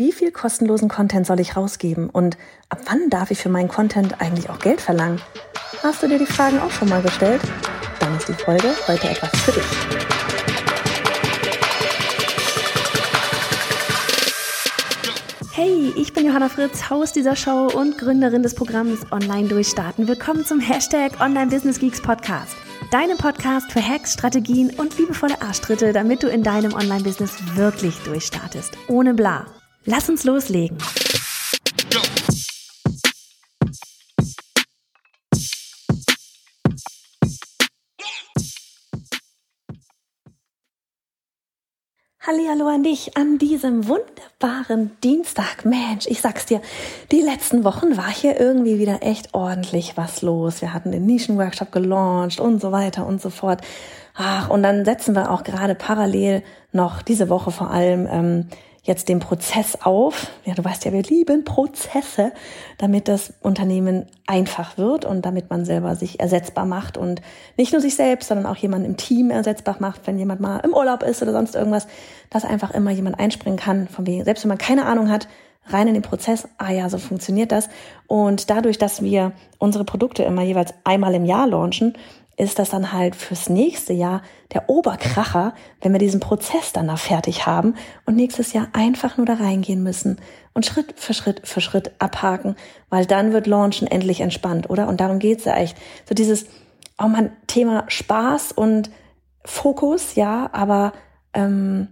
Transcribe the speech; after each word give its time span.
Wie 0.00 0.12
viel 0.12 0.32
kostenlosen 0.32 0.88
Content 0.88 1.26
soll 1.26 1.40
ich 1.40 1.58
rausgeben 1.58 2.08
und 2.08 2.38
ab 2.70 2.78
wann 2.86 3.10
darf 3.10 3.30
ich 3.30 3.38
für 3.38 3.50
meinen 3.50 3.68
Content 3.68 4.18
eigentlich 4.22 4.48
auch 4.48 4.58
Geld 4.58 4.80
verlangen? 4.80 5.20
Hast 5.82 6.02
du 6.02 6.08
dir 6.08 6.18
die 6.18 6.24
Fragen 6.24 6.58
auch 6.58 6.70
schon 6.70 6.88
mal 6.88 7.02
gestellt? 7.02 7.42
Dann 7.98 8.16
ist 8.16 8.26
die 8.26 8.32
Folge 8.32 8.68
heute 8.88 9.10
etwas 9.10 9.28
für 9.42 9.52
dich. 9.52 9.62
Hey, 15.52 15.92
ich 15.94 16.14
bin 16.14 16.24
Johanna 16.24 16.48
Fritz, 16.48 16.88
Haus 16.88 17.12
dieser 17.12 17.36
Show 17.36 17.66
und 17.66 17.98
Gründerin 17.98 18.42
des 18.42 18.54
Programms 18.54 19.00
Online 19.12 19.48
Durchstarten. 19.48 20.08
Willkommen 20.08 20.46
zum 20.46 20.60
Hashtag 20.60 21.20
Online 21.20 21.50
Business 21.50 21.78
Geeks 21.78 22.00
Podcast. 22.00 22.56
Deinem 22.90 23.18
Podcast 23.18 23.70
für 23.70 23.86
Hacks, 23.86 24.14
Strategien 24.14 24.70
und 24.78 24.96
liebevolle 24.96 25.42
Arschtritte, 25.42 25.92
damit 25.92 26.22
du 26.22 26.28
in 26.28 26.42
deinem 26.42 26.72
Online-Business 26.72 27.36
wirklich 27.54 27.98
durchstartest. 28.04 28.78
Ohne 28.88 29.12
bla. 29.12 29.44
Lass 29.86 30.10
uns 30.10 30.24
loslegen. 30.24 30.76
Hallo 42.50 42.66
an 42.66 42.82
dich 42.82 43.16
an 43.16 43.38
diesem 43.38 43.86
wunderbaren 43.86 44.90
Dienstag. 45.02 45.64
Mensch, 45.64 46.06
ich 46.06 46.20
sag's 46.20 46.46
dir, 46.46 46.60
die 47.12 47.22
letzten 47.22 47.64
Wochen 47.64 47.96
war 47.96 48.10
hier 48.10 48.40
irgendwie 48.40 48.78
wieder 48.78 49.02
echt 49.02 49.34
ordentlich 49.34 49.96
was 49.96 50.20
los. 50.20 50.60
Wir 50.60 50.74
hatten 50.74 50.92
den 50.92 51.06
Nischenworkshop 51.06 51.70
gelauncht 51.70 52.40
und 52.40 52.60
so 52.60 52.72
weiter 52.72 53.06
und 53.06 53.22
so 53.22 53.30
fort. 53.30 53.62
Ach, 54.14 54.50
und 54.50 54.62
dann 54.62 54.84
setzen 54.84 55.14
wir 55.14 55.30
auch 55.30 55.44
gerade 55.44 55.74
parallel 55.74 56.42
noch 56.72 57.02
diese 57.02 57.28
Woche 57.28 57.50
vor 57.52 57.70
allem 57.70 58.08
ähm, 58.10 58.48
jetzt 58.82 59.08
den 59.08 59.20
Prozess 59.20 59.78
auf. 59.82 60.28
Ja, 60.44 60.54
du 60.54 60.64
weißt 60.64 60.84
ja, 60.84 60.92
wir 60.92 61.02
lieben 61.02 61.44
Prozesse, 61.44 62.32
damit 62.78 63.08
das 63.08 63.34
Unternehmen 63.40 64.06
einfach 64.26 64.78
wird 64.78 65.04
und 65.04 65.24
damit 65.26 65.50
man 65.50 65.64
selber 65.64 65.96
sich 65.96 66.20
ersetzbar 66.20 66.64
macht 66.64 66.96
und 66.96 67.20
nicht 67.56 67.72
nur 67.72 67.80
sich 67.80 67.94
selbst, 67.94 68.28
sondern 68.28 68.46
auch 68.46 68.56
jemanden 68.56 68.86
im 68.86 68.96
Team 68.96 69.30
ersetzbar 69.30 69.76
macht, 69.80 70.06
wenn 70.06 70.18
jemand 70.18 70.40
mal 70.40 70.58
im 70.58 70.72
Urlaub 70.72 71.02
ist 71.02 71.22
oder 71.22 71.32
sonst 71.32 71.54
irgendwas, 71.54 71.86
dass 72.30 72.44
einfach 72.44 72.70
immer 72.70 72.90
jemand 72.90 73.18
einspringen 73.18 73.58
kann, 73.58 73.88
von 73.88 74.06
wegen, 74.06 74.24
selbst 74.24 74.44
wenn 74.44 74.50
man 74.50 74.58
keine 74.58 74.86
Ahnung 74.86 75.10
hat, 75.10 75.28
rein 75.66 75.88
in 75.88 75.94
den 75.94 76.02
Prozess, 76.02 76.48
ah 76.58 76.72
ja, 76.72 76.88
so 76.88 76.98
funktioniert 76.98 77.52
das. 77.52 77.68
Und 78.06 78.50
dadurch, 78.50 78.78
dass 78.78 79.02
wir 79.02 79.32
unsere 79.58 79.84
Produkte 79.84 80.22
immer 80.22 80.42
jeweils 80.42 80.74
einmal 80.84 81.14
im 81.14 81.24
Jahr 81.24 81.46
launchen, 81.46 81.94
ist 82.40 82.58
das 82.58 82.70
dann 82.70 82.92
halt 82.92 83.14
fürs 83.14 83.48
nächste 83.50 83.92
Jahr 83.92 84.22
der 84.52 84.70
Oberkracher, 84.70 85.54
wenn 85.80 85.92
wir 85.92 85.98
diesen 85.98 86.20
Prozess 86.20 86.72
dann 86.72 86.88
da 86.88 86.96
fertig 86.96 87.46
haben 87.46 87.74
und 88.06 88.16
nächstes 88.16 88.52
Jahr 88.52 88.68
einfach 88.72 89.16
nur 89.18 89.26
da 89.26 89.34
reingehen 89.34 89.82
müssen 89.82 90.18
und 90.54 90.64
Schritt 90.64 90.94
für 90.96 91.12
Schritt 91.12 91.46
für 91.46 91.60
Schritt 91.60 91.92
abhaken, 91.98 92.56
weil 92.88 93.04
dann 93.04 93.32
wird 93.32 93.46
Launchen 93.46 93.86
endlich 93.86 94.20
entspannt, 94.22 94.70
oder? 94.70 94.88
Und 94.88 95.00
darum 95.00 95.18
geht's 95.18 95.44
ja 95.44 95.56
echt. 95.56 95.76
So 96.08 96.14
dieses, 96.14 96.46
oh 96.98 97.08
man, 97.08 97.30
Thema 97.46 97.84
Spaß 97.88 98.52
und 98.52 98.90
Fokus, 99.44 100.14
ja, 100.14 100.48
aber 100.52 100.92
ähm, 101.34 101.88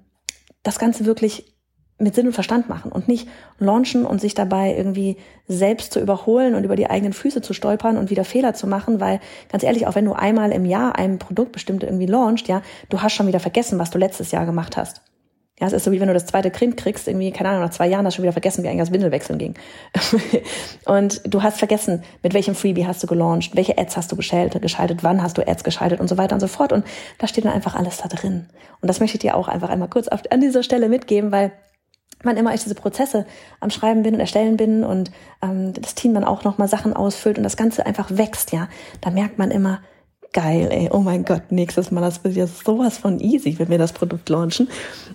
das 0.62 0.78
Ganze 0.78 1.04
wirklich 1.04 1.57
mit 1.98 2.14
Sinn 2.14 2.26
und 2.26 2.32
Verstand 2.32 2.68
machen 2.68 2.92
und 2.92 3.08
nicht 3.08 3.28
launchen 3.58 4.06
und 4.06 4.20
sich 4.20 4.34
dabei 4.34 4.74
irgendwie 4.76 5.16
selbst 5.48 5.92
zu 5.92 6.00
überholen 6.00 6.54
und 6.54 6.64
über 6.64 6.76
die 6.76 6.88
eigenen 6.88 7.12
Füße 7.12 7.42
zu 7.42 7.52
stolpern 7.52 7.96
und 7.96 8.10
wieder 8.10 8.24
Fehler 8.24 8.54
zu 8.54 8.66
machen, 8.66 9.00
weil 9.00 9.20
ganz 9.50 9.64
ehrlich, 9.64 9.86
auch 9.86 9.96
wenn 9.96 10.04
du 10.04 10.12
einmal 10.12 10.52
im 10.52 10.64
Jahr 10.64 10.96
ein 10.96 11.18
Produkt 11.18 11.52
bestimmt 11.52 11.82
irgendwie 11.82 12.06
launcht, 12.06 12.48
ja, 12.48 12.62
du 12.88 13.02
hast 13.02 13.14
schon 13.14 13.26
wieder 13.26 13.40
vergessen, 13.40 13.78
was 13.78 13.90
du 13.90 13.98
letztes 13.98 14.30
Jahr 14.30 14.46
gemacht 14.46 14.76
hast. 14.76 15.02
Ja, 15.60 15.66
es 15.66 15.72
ist 15.72 15.84
so 15.84 15.90
wie 15.90 16.00
wenn 16.00 16.06
du 16.06 16.14
das 16.14 16.26
zweite 16.26 16.52
Kind 16.52 16.76
kriegst, 16.76 17.08
irgendwie, 17.08 17.32
keine 17.32 17.48
Ahnung, 17.48 17.62
nach 17.62 17.70
zwei 17.70 17.88
Jahren 17.88 18.06
hast 18.06 18.14
du 18.14 18.16
schon 18.18 18.22
wieder 18.22 18.32
vergessen, 18.32 18.62
wie 18.62 18.68
eigentlich 18.68 18.82
das 18.82 18.92
Windelwechseln 18.92 19.40
ging. 19.40 19.54
und 20.84 21.20
du 21.24 21.42
hast 21.42 21.58
vergessen, 21.58 22.04
mit 22.22 22.32
welchem 22.32 22.54
Freebie 22.54 22.86
hast 22.86 23.02
du 23.02 23.08
gelauncht, 23.08 23.56
welche 23.56 23.76
Ads 23.76 23.96
hast 23.96 24.12
du 24.12 24.16
geschaltet, 24.16 24.62
geschaltet, 24.62 25.02
wann 25.02 25.20
hast 25.20 25.36
du 25.36 25.46
Ads 25.46 25.64
geschaltet 25.64 25.98
und 25.98 26.06
so 26.06 26.16
weiter 26.16 26.34
und 26.34 26.40
so 26.40 26.46
fort. 26.46 26.72
Und 26.72 26.86
da 27.18 27.26
steht 27.26 27.44
dann 27.44 27.52
einfach 27.52 27.74
alles 27.74 27.96
da 27.96 28.08
drin. 28.08 28.46
Und 28.80 28.86
das 28.88 29.00
möchte 29.00 29.16
ich 29.16 29.22
dir 29.22 29.34
auch 29.34 29.48
einfach 29.48 29.68
einmal 29.68 29.88
kurz 29.88 30.06
auf, 30.06 30.20
an 30.30 30.40
dieser 30.40 30.62
Stelle 30.62 30.88
mitgeben, 30.88 31.32
weil 31.32 31.50
wann 32.22 32.36
immer 32.36 32.54
ich 32.54 32.62
diese 32.62 32.74
Prozesse 32.74 33.26
am 33.60 33.70
Schreiben 33.70 34.02
bin 34.02 34.14
und 34.14 34.20
erstellen 34.20 34.56
bin 34.56 34.84
und 34.84 35.10
ähm, 35.42 35.72
das 35.72 35.94
Team 35.94 36.14
dann 36.14 36.24
auch 36.24 36.44
nochmal 36.44 36.68
Sachen 36.68 36.92
ausfüllt 36.92 37.38
und 37.38 37.44
das 37.44 37.56
Ganze 37.56 37.86
einfach 37.86 38.10
wächst, 38.10 38.52
ja, 38.52 38.68
da 39.00 39.10
merkt 39.10 39.38
man 39.38 39.50
immer, 39.50 39.80
geil, 40.32 40.68
ey, 40.70 40.88
oh 40.92 41.00
mein 41.00 41.24
Gott, 41.24 41.50
nächstes 41.50 41.90
Mal, 41.90 42.00
das 42.00 42.22
wird 42.24 42.36
ja 42.36 42.46
sowas 42.46 42.98
von 42.98 43.20
easy, 43.20 43.58
wenn 43.58 43.70
wir 43.70 43.78
das 43.78 43.92
Produkt 43.92 44.28
launchen. 44.28 44.68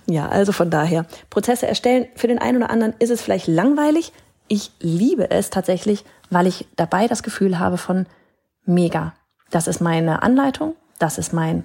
Ja, 0.06 0.28
also 0.28 0.52
von 0.52 0.70
daher, 0.70 1.06
Prozesse 1.30 1.66
erstellen, 1.66 2.06
für 2.16 2.26
den 2.26 2.38
einen 2.38 2.58
oder 2.58 2.70
anderen 2.70 2.94
ist 2.98 3.10
es 3.10 3.22
vielleicht 3.22 3.46
langweilig. 3.46 4.12
Ich 4.48 4.72
liebe 4.80 5.30
es 5.30 5.50
tatsächlich, 5.50 6.04
weil 6.30 6.46
ich 6.46 6.66
dabei 6.76 7.06
das 7.06 7.22
Gefühl 7.22 7.58
habe 7.58 7.78
von 7.78 8.06
mega. 8.64 9.14
Das 9.50 9.68
ist 9.68 9.80
meine 9.80 10.22
Anleitung, 10.22 10.74
das 10.98 11.18
ist 11.18 11.32
mein, 11.32 11.64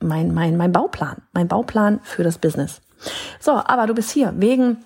mein, 0.00 0.34
mein, 0.34 0.56
mein 0.56 0.72
Bauplan, 0.72 1.22
mein 1.32 1.48
Bauplan 1.48 2.00
für 2.02 2.22
das 2.22 2.38
Business. 2.38 2.82
So, 3.40 3.52
aber 3.52 3.86
du 3.86 3.94
bist 3.94 4.10
hier 4.10 4.32
wegen 4.36 4.84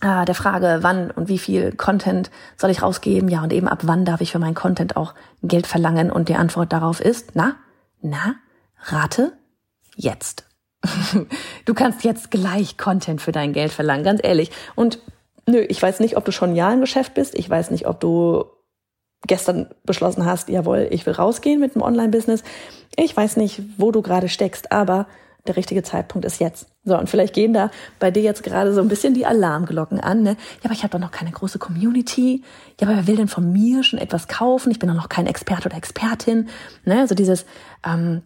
äh, 0.00 0.24
der 0.24 0.34
Frage, 0.34 0.78
wann 0.82 1.10
und 1.10 1.28
wie 1.28 1.38
viel 1.38 1.72
Content 1.72 2.30
soll 2.56 2.70
ich 2.70 2.82
rausgeben? 2.82 3.28
Ja, 3.28 3.42
und 3.42 3.52
eben 3.52 3.68
ab 3.68 3.80
wann 3.82 4.04
darf 4.04 4.20
ich 4.20 4.32
für 4.32 4.38
meinen 4.38 4.54
Content 4.54 4.96
auch 4.96 5.14
Geld 5.42 5.66
verlangen? 5.66 6.10
Und 6.10 6.28
die 6.28 6.36
Antwort 6.36 6.72
darauf 6.72 7.00
ist, 7.00 7.30
na, 7.34 7.56
na, 8.00 8.36
rate 8.84 9.32
jetzt. 9.96 10.44
du 11.64 11.74
kannst 11.74 12.04
jetzt 12.04 12.30
gleich 12.30 12.76
Content 12.76 13.20
für 13.20 13.32
dein 13.32 13.52
Geld 13.52 13.72
verlangen, 13.72 14.04
ganz 14.04 14.20
ehrlich. 14.22 14.50
Und 14.74 15.00
nö, 15.46 15.60
ich 15.60 15.80
weiß 15.80 16.00
nicht, 16.00 16.16
ob 16.16 16.24
du 16.24 16.32
schon 16.32 16.50
ein 16.50 16.56
Jahr 16.56 16.72
im 16.72 16.80
Geschäft 16.80 17.14
bist. 17.14 17.36
Ich 17.36 17.48
weiß 17.48 17.70
nicht, 17.70 17.86
ob 17.86 18.00
du 18.00 18.44
gestern 19.26 19.68
beschlossen 19.84 20.24
hast, 20.24 20.48
jawohl, 20.48 20.88
ich 20.90 21.06
will 21.06 21.14
rausgehen 21.14 21.58
mit 21.60 21.74
dem 21.74 21.82
Online-Business. 21.82 22.44
Ich 22.96 23.16
weiß 23.16 23.36
nicht, 23.36 23.62
wo 23.78 23.90
du 23.90 24.02
gerade 24.02 24.28
steckst, 24.28 24.72
aber 24.72 25.06
der 25.48 25.56
richtige 25.56 25.82
Zeitpunkt 25.82 26.24
ist 26.24 26.40
jetzt. 26.40 26.66
So, 26.84 26.96
und 26.98 27.08
vielleicht 27.08 27.34
gehen 27.34 27.52
da 27.52 27.70
bei 27.98 28.10
dir 28.10 28.22
jetzt 28.22 28.42
gerade 28.42 28.72
so 28.72 28.80
ein 28.80 28.88
bisschen 28.88 29.14
die 29.14 29.26
Alarmglocken 29.26 30.00
an. 30.00 30.22
Ne? 30.22 30.30
Ja, 30.30 30.64
aber 30.64 30.74
ich 30.74 30.82
habe 30.82 30.90
doch 30.90 30.98
noch 30.98 31.10
keine 31.10 31.30
große 31.30 31.58
Community. 31.58 32.42
Ja, 32.80 32.86
aber 32.86 32.96
wer 32.96 33.06
will 33.06 33.16
denn 33.16 33.28
von 33.28 33.52
mir 33.52 33.82
schon 33.82 33.98
etwas 33.98 34.28
kaufen? 34.28 34.70
Ich 34.70 34.78
bin 34.78 34.88
doch 34.88 34.96
noch 34.96 35.08
kein 35.08 35.26
Experte 35.26 35.68
oder 35.68 35.76
Expertin. 35.76 36.48
Ne? 36.84 37.00
Also 37.00 37.14
dieses, 37.14 37.46
ähm, 37.84 38.22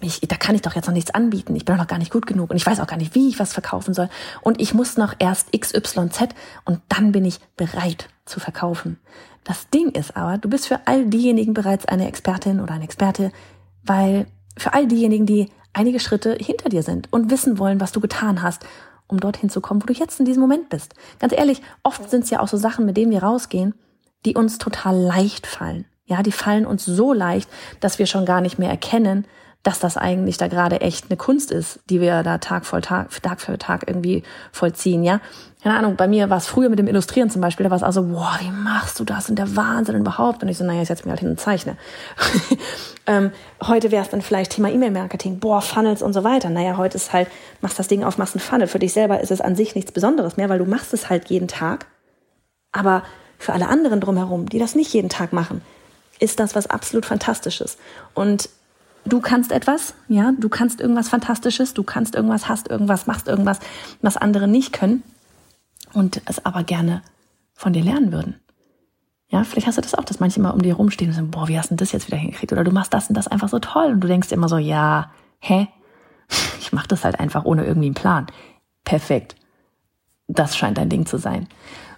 ich, 0.00 0.20
da 0.20 0.36
kann 0.36 0.54
ich 0.54 0.62
doch 0.62 0.74
jetzt 0.74 0.86
noch 0.86 0.94
nichts 0.94 1.14
anbieten. 1.14 1.54
Ich 1.54 1.64
bin 1.64 1.76
doch 1.76 1.82
noch 1.82 1.88
gar 1.88 1.98
nicht 1.98 2.12
gut 2.12 2.26
genug 2.26 2.50
und 2.50 2.56
ich 2.56 2.66
weiß 2.66 2.80
auch 2.80 2.86
gar 2.86 2.96
nicht, 2.96 3.14
wie 3.14 3.28
ich 3.28 3.38
was 3.38 3.52
verkaufen 3.52 3.94
soll. 3.94 4.08
Und 4.40 4.60
ich 4.60 4.74
muss 4.74 4.96
noch 4.96 5.14
erst 5.18 5.52
XYZ 5.52 6.28
und 6.64 6.80
dann 6.88 7.12
bin 7.12 7.24
ich 7.24 7.38
bereit 7.56 8.08
zu 8.24 8.40
verkaufen. 8.40 8.98
Das 9.44 9.68
Ding 9.70 9.90
ist 9.90 10.16
aber, 10.16 10.38
du 10.38 10.48
bist 10.48 10.68
für 10.68 10.86
all 10.86 11.06
diejenigen 11.06 11.54
bereits 11.54 11.86
eine 11.86 12.08
Expertin 12.08 12.60
oder 12.60 12.74
ein 12.74 12.82
Experte, 12.82 13.32
weil 13.84 14.26
für 14.56 14.74
all 14.74 14.86
diejenigen, 14.86 15.26
die 15.26 15.48
einige 15.72 16.00
Schritte 16.00 16.36
hinter 16.38 16.68
dir 16.68 16.82
sind 16.82 17.12
und 17.12 17.30
wissen 17.30 17.58
wollen, 17.58 17.80
was 17.80 17.92
du 17.92 18.00
getan 18.00 18.42
hast, 18.42 18.64
um 19.06 19.20
dorthin 19.20 19.50
zu 19.50 19.60
kommen, 19.60 19.82
wo 19.82 19.86
du 19.86 19.92
jetzt 19.92 20.18
in 20.20 20.26
diesem 20.26 20.40
Moment 20.40 20.68
bist. 20.68 20.94
Ganz 21.18 21.32
ehrlich, 21.32 21.62
oft 21.82 22.10
sind 22.10 22.24
es 22.24 22.30
ja 22.30 22.40
auch 22.40 22.48
so 22.48 22.56
Sachen, 22.56 22.86
mit 22.86 22.96
denen 22.96 23.12
wir 23.12 23.22
rausgehen, 23.22 23.74
die 24.24 24.34
uns 24.34 24.58
total 24.58 24.96
leicht 24.96 25.46
fallen. 25.46 25.84
Ja, 26.06 26.22
die 26.22 26.32
fallen 26.32 26.66
uns 26.66 26.84
so 26.84 27.12
leicht, 27.12 27.48
dass 27.80 27.98
wir 27.98 28.06
schon 28.06 28.26
gar 28.26 28.40
nicht 28.40 28.58
mehr 28.58 28.70
erkennen, 28.70 29.26
dass 29.62 29.78
das 29.78 29.96
eigentlich 29.96 30.38
da 30.38 30.48
gerade 30.48 30.80
echt 30.80 31.06
eine 31.08 31.16
Kunst 31.16 31.52
ist, 31.52 31.80
die 31.88 32.00
wir 32.00 32.22
da 32.22 32.38
Tag 32.38 32.66
voll 32.66 32.80
Tag, 32.80 33.10
Tag 33.22 33.40
für 33.40 33.58
Tag 33.58 33.84
irgendwie 33.86 34.24
vollziehen, 34.50 35.04
ja. 35.04 35.20
Keine 35.62 35.78
Ahnung, 35.78 35.94
bei 35.94 36.08
mir 36.08 36.28
war 36.28 36.38
es 36.38 36.48
früher 36.48 36.68
mit 36.68 36.80
dem 36.80 36.88
Illustrieren 36.88 37.30
zum 37.30 37.40
Beispiel, 37.40 37.62
da 37.62 37.70
war 37.70 37.76
es 37.76 37.84
also, 37.84 38.02
boah, 38.02 38.36
wie 38.40 38.50
machst 38.50 38.98
du 38.98 39.04
das 39.04 39.28
und 39.28 39.38
der 39.38 39.54
Wahnsinn 39.54 39.96
überhaupt? 39.96 40.42
Und 40.42 40.48
ich 40.48 40.58
so, 40.58 40.64
naja, 40.64 40.82
ich 40.82 40.88
setze 40.88 41.04
mir 41.04 41.10
halt 41.10 41.20
hin 41.20 41.30
und 41.30 41.38
zeichne. 41.38 41.76
ähm, 43.06 43.30
heute 43.64 43.92
wäre 43.92 44.02
es 44.02 44.10
dann 44.10 44.22
vielleicht 44.22 44.52
Thema 44.52 44.70
E-Mail-Marketing, 44.70 45.38
boah, 45.38 45.62
Funnels 45.62 46.02
und 46.02 46.14
so 46.14 46.24
weiter. 46.24 46.50
Naja, 46.50 46.76
heute 46.78 46.96
ist 46.96 47.12
halt, 47.12 47.28
machst 47.60 47.78
das 47.78 47.86
Ding 47.86 48.02
auf, 48.02 48.18
machst 48.18 48.34
einen 48.34 48.40
Funnel. 48.40 48.66
Für 48.66 48.80
dich 48.80 48.92
selber 48.92 49.20
ist 49.20 49.30
es 49.30 49.40
an 49.40 49.54
sich 49.54 49.76
nichts 49.76 49.92
Besonderes 49.92 50.36
mehr, 50.36 50.48
weil 50.48 50.58
du 50.58 50.64
machst 50.64 50.92
es 50.94 51.08
halt 51.08 51.30
jeden 51.30 51.46
Tag. 51.46 51.86
Aber 52.72 53.04
für 53.38 53.52
alle 53.52 53.68
anderen 53.68 54.00
drumherum, 54.00 54.48
die 54.48 54.58
das 54.58 54.74
nicht 54.74 54.92
jeden 54.92 55.10
Tag 55.10 55.32
machen, 55.32 55.62
ist 56.18 56.40
das 56.40 56.56
was 56.56 56.66
absolut 56.66 57.06
Fantastisches. 57.06 57.78
Und 58.14 58.48
du 59.04 59.20
kannst 59.20 59.52
etwas, 59.52 59.94
ja, 60.08 60.32
du 60.36 60.48
kannst 60.48 60.80
irgendwas 60.80 61.08
Fantastisches, 61.08 61.72
du 61.72 61.84
kannst 61.84 62.16
irgendwas, 62.16 62.48
hast 62.48 62.68
irgendwas, 62.68 63.06
machst 63.06 63.28
irgendwas, 63.28 63.60
was 64.00 64.16
andere 64.16 64.48
nicht 64.48 64.72
können 64.72 65.04
und 65.94 66.22
es 66.26 66.44
aber 66.44 66.62
gerne 66.62 67.02
von 67.54 67.72
dir 67.72 67.82
lernen 67.82 68.12
würden. 68.12 68.40
Ja, 69.28 69.44
vielleicht 69.44 69.66
hast 69.66 69.78
du 69.78 69.82
das 69.82 69.94
auch, 69.94 70.04
dass 70.04 70.20
manche 70.20 70.40
mal 70.40 70.50
um 70.50 70.60
dir 70.60 70.74
rumstehen 70.74 71.10
und 71.10 71.14
sagen, 71.14 71.30
boah, 71.30 71.48
wie 71.48 71.58
hast 71.58 71.70
du 71.70 71.74
das 71.74 71.92
jetzt 71.92 72.06
wieder 72.06 72.18
hingekriegt? 72.18 72.52
Oder 72.52 72.64
du 72.64 72.70
machst 72.70 72.92
das 72.92 73.08
und 73.08 73.16
das 73.16 73.28
einfach 73.28 73.48
so 73.48 73.58
toll 73.58 73.92
und 73.92 74.00
du 74.00 74.08
denkst 74.08 74.30
immer 74.30 74.48
so, 74.48 74.58
ja, 74.58 75.10
hä? 75.40 75.68
Ich 76.60 76.72
mach 76.72 76.86
das 76.86 77.04
halt 77.04 77.20
einfach 77.20 77.44
ohne 77.44 77.66
irgendwie 77.66 77.88
einen 77.88 77.94
Plan. 77.94 78.26
Perfekt. 78.84 79.36
Das 80.26 80.56
scheint 80.56 80.78
dein 80.78 80.88
Ding 80.88 81.04
zu 81.04 81.18
sein. 81.18 81.48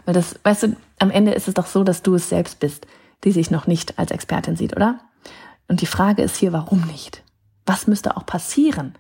Weil 0.05 0.15
das, 0.15 0.39
weißt 0.43 0.65
du, 0.65 0.77
am 0.99 1.11
Ende 1.11 1.33
ist 1.33 1.47
es 1.47 1.55
doch 1.55 1.67
so, 1.67 1.85
dass 1.85 2.03
du 2.03 2.15
es 2.15 2.29
selbst 2.29 2.59
bist, 2.59 2.87
die 3.23 3.31
sich 3.31 3.51
noch 3.51 3.67
nicht 3.69 3.99
als 3.99 4.11
Expertin 4.11 4.57
sieht, 4.57 4.75
oder? 4.75 4.99
Und 5.69 5.81
die 5.81 5.87
Frage 5.87 6.23
ist 6.23 6.37
hier, 6.37 6.53
warum 6.53 6.81
nicht? 6.87 7.23
Was 7.67 7.87
müsste 7.87 8.17
auch 8.17 8.27
passieren, 8.27 8.95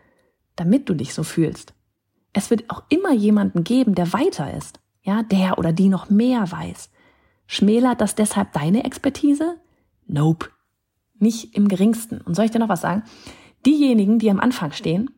damit 0.56 0.88
du 0.88 0.94
dich 0.94 1.14
so 1.14 1.25
fühlst? 1.25 1.75
Es 2.32 2.50
wird 2.50 2.70
auch 2.70 2.82
immer 2.88 3.12
jemanden 3.12 3.64
geben, 3.64 3.94
der 3.94 4.12
weiter 4.12 4.52
ist. 4.55 4.81
Ja, 5.05 5.23
der 5.23 5.59
oder 5.59 5.73
die 5.73 5.89
noch 5.89 6.11
mehr 6.11 6.51
weiß. 6.51 6.91
Schmälert 7.47 8.01
das 8.01 8.15
deshalb 8.15 8.53
deine 8.53 8.85
Expertise? 8.85 9.61
Nope. 10.06 10.49
Nicht 11.19 11.55
im 11.55 11.69
geringsten. 11.69 12.21
Und 12.23 12.35
soll 12.35 12.47
ich 12.47 12.51
dir 12.51 12.59
noch 12.59 12.69
was 12.69 12.81
sagen? 12.81 13.05
Diejenigen, 13.65 14.19
die 14.19 14.31
am 14.31 14.41
Anfang 14.41 14.73
stehen, 14.73 15.11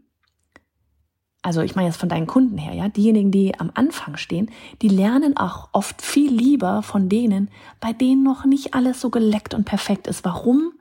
also 1.42 1.60
ich 1.60 1.76
meine 1.76 1.86
jetzt 1.88 2.00
von 2.00 2.08
deinen 2.08 2.26
Kunden 2.26 2.58
her, 2.58 2.74
ja, 2.74 2.88
diejenigen, 2.88 3.30
die 3.30 3.58
am 3.58 3.70
Anfang 3.74 4.16
stehen, 4.16 4.50
die 4.82 4.88
lernen 4.88 5.36
auch 5.36 5.68
oft 5.72 6.02
viel 6.02 6.32
lieber 6.32 6.82
von 6.82 7.08
denen, 7.08 7.50
bei 7.80 7.92
denen 7.92 8.24
noch 8.24 8.44
nicht 8.44 8.74
alles 8.74 9.00
so 9.00 9.10
geleckt 9.10 9.54
und 9.54 9.64
perfekt 9.64 10.08
ist. 10.08 10.24
Warum? 10.24 10.72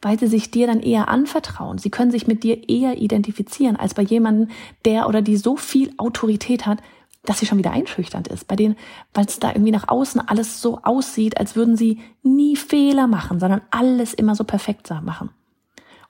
Weil 0.00 0.18
sie 0.18 0.26
sich 0.26 0.50
dir 0.50 0.66
dann 0.66 0.80
eher 0.80 1.08
anvertrauen. 1.08 1.78
Sie 1.78 1.90
können 1.90 2.10
sich 2.10 2.26
mit 2.26 2.42
dir 2.42 2.68
eher 2.68 3.00
identifizieren 3.00 3.76
als 3.76 3.94
bei 3.94 4.02
jemandem, 4.02 4.48
der 4.84 5.08
oder 5.08 5.22
die 5.22 5.36
so 5.36 5.56
viel 5.56 5.94
Autorität 5.98 6.66
hat, 6.66 6.82
dass 7.24 7.38
sie 7.38 7.46
schon 7.46 7.58
wieder 7.58 7.70
einschüchternd 7.70 8.28
ist. 8.28 8.48
Bei 8.48 8.56
denen, 8.56 8.76
weil 9.14 9.26
es 9.26 9.38
da 9.38 9.50
irgendwie 9.50 9.70
nach 9.70 9.88
außen 9.88 10.20
alles 10.26 10.60
so 10.60 10.80
aussieht, 10.82 11.38
als 11.38 11.56
würden 11.56 11.76
sie 11.76 12.00
nie 12.22 12.56
Fehler 12.56 13.06
machen, 13.06 13.40
sondern 13.40 13.62
alles 13.70 14.14
immer 14.14 14.34
so 14.34 14.44
perfekt 14.44 14.90
machen. 15.02 15.30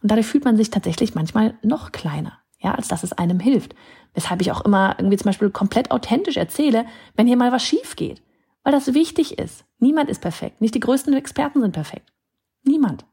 Und 0.03 0.11
dadurch 0.11 0.26
fühlt 0.26 0.44
man 0.44 0.56
sich 0.56 0.70
tatsächlich 0.70 1.14
manchmal 1.14 1.55
noch 1.62 1.93
kleiner 1.93 2.43
ja, 2.62 2.75
als 2.75 2.88
dass 2.88 3.03
es 3.03 3.12
einem 3.12 3.41
hilft. 3.41 3.75
Weshalb 4.14 4.41
ich 4.41 4.53
auch 4.53 4.64
immer 4.64 4.94
irgendwie 4.99 5.17
zum 5.17 5.26
Beispiel 5.26 5.50
komplett 5.50 5.91
authentisch 5.91 6.37
erzähle, 6.37 6.87
wenn 7.17 7.26
hier 7.26 7.37
mal 7.37 7.53
was 7.53 7.64
schief 7.64 7.97
geht. 7.97 8.23
Weil 8.62 8.73
das 8.73 8.94
wichtig 8.94 9.38
ist. 9.38 9.64
Niemand 9.79 10.09
ist 10.09 10.20
perfekt. 10.20 10.61
Nicht 10.61 10.75
die 10.75 10.81
größten 10.81 11.14
Experten 11.14 11.61
sind 11.61 11.73
perfekt. 11.73 12.12
Niemand. 12.62 13.05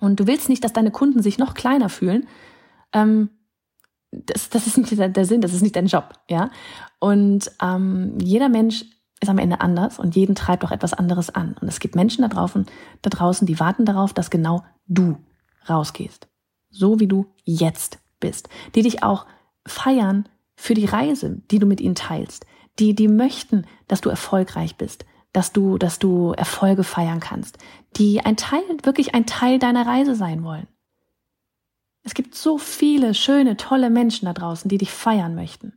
Und 0.00 0.18
du 0.18 0.26
willst 0.26 0.48
nicht, 0.48 0.64
dass 0.64 0.72
deine 0.72 0.90
Kunden 0.90 1.22
sich 1.22 1.38
noch 1.38 1.54
kleiner 1.54 1.88
fühlen. 1.88 2.26
Ähm, 2.92 3.30
das, 4.26 4.50
das 4.50 4.66
ist 4.66 4.78
nicht 4.78 4.96
der 4.98 5.24
Sinn, 5.24 5.40
das 5.40 5.52
ist 5.52 5.62
nicht 5.62 5.76
dein 5.76 5.86
Job, 5.86 6.14
ja. 6.28 6.50
Und 6.98 7.50
ähm, 7.62 8.18
jeder 8.20 8.48
Mensch 8.48 8.84
ist 9.20 9.28
am 9.28 9.38
Ende 9.38 9.60
anders 9.60 9.98
und 9.98 10.16
jeden 10.16 10.34
treibt 10.34 10.64
auch 10.64 10.70
etwas 10.70 10.94
anderes 10.94 11.30
an. 11.30 11.56
Und 11.60 11.68
es 11.68 11.80
gibt 11.80 11.96
Menschen 11.96 12.22
da 12.22 12.28
draußen, 12.28 12.66
da 13.02 13.10
draußen, 13.10 13.46
die 13.46 13.60
warten 13.60 13.84
darauf, 13.84 14.12
dass 14.12 14.30
genau 14.30 14.64
du 14.86 15.16
rausgehst. 15.68 16.28
So 16.70 17.00
wie 17.00 17.06
du 17.06 17.26
jetzt 17.44 17.98
bist, 18.20 18.48
die 18.74 18.82
dich 18.82 19.02
auch 19.02 19.26
feiern 19.66 20.28
für 20.56 20.74
die 20.74 20.84
Reise, 20.84 21.42
die 21.50 21.58
du 21.58 21.66
mit 21.66 21.80
ihnen 21.80 21.94
teilst, 21.94 22.46
die, 22.78 22.94
die 22.94 23.08
möchten, 23.08 23.66
dass 23.88 24.00
du 24.00 24.10
erfolgreich 24.10 24.76
bist, 24.76 25.04
dass 25.32 25.52
du, 25.52 25.78
dass 25.78 25.98
du 25.98 26.32
Erfolge 26.32 26.84
feiern 26.84 27.20
kannst, 27.20 27.58
die 27.96 28.20
ein 28.20 28.36
Teil, 28.36 28.62
wirklich 28.82 29.14
ein 29.14 29.26
Teil 29.26 29.58
deiner 29.58 29.86
Reise 29.86 30.14
sein 30.14 30.44
wollen. 30.44 30.66
Es 32.04 32.12
gibt 32.12 32.34
so 32.34 32.58
viele 32.58 33.14
schöne, 33.14 33.56
tolle 33.56 33.88
Menschen 33.88 34.26
da 34.26 34.34
draußen, 34.34 34.68
die 34.68 34.78
dich 34.78 34.90
feiern 34.90 35.34
möchten. 35.34 35.72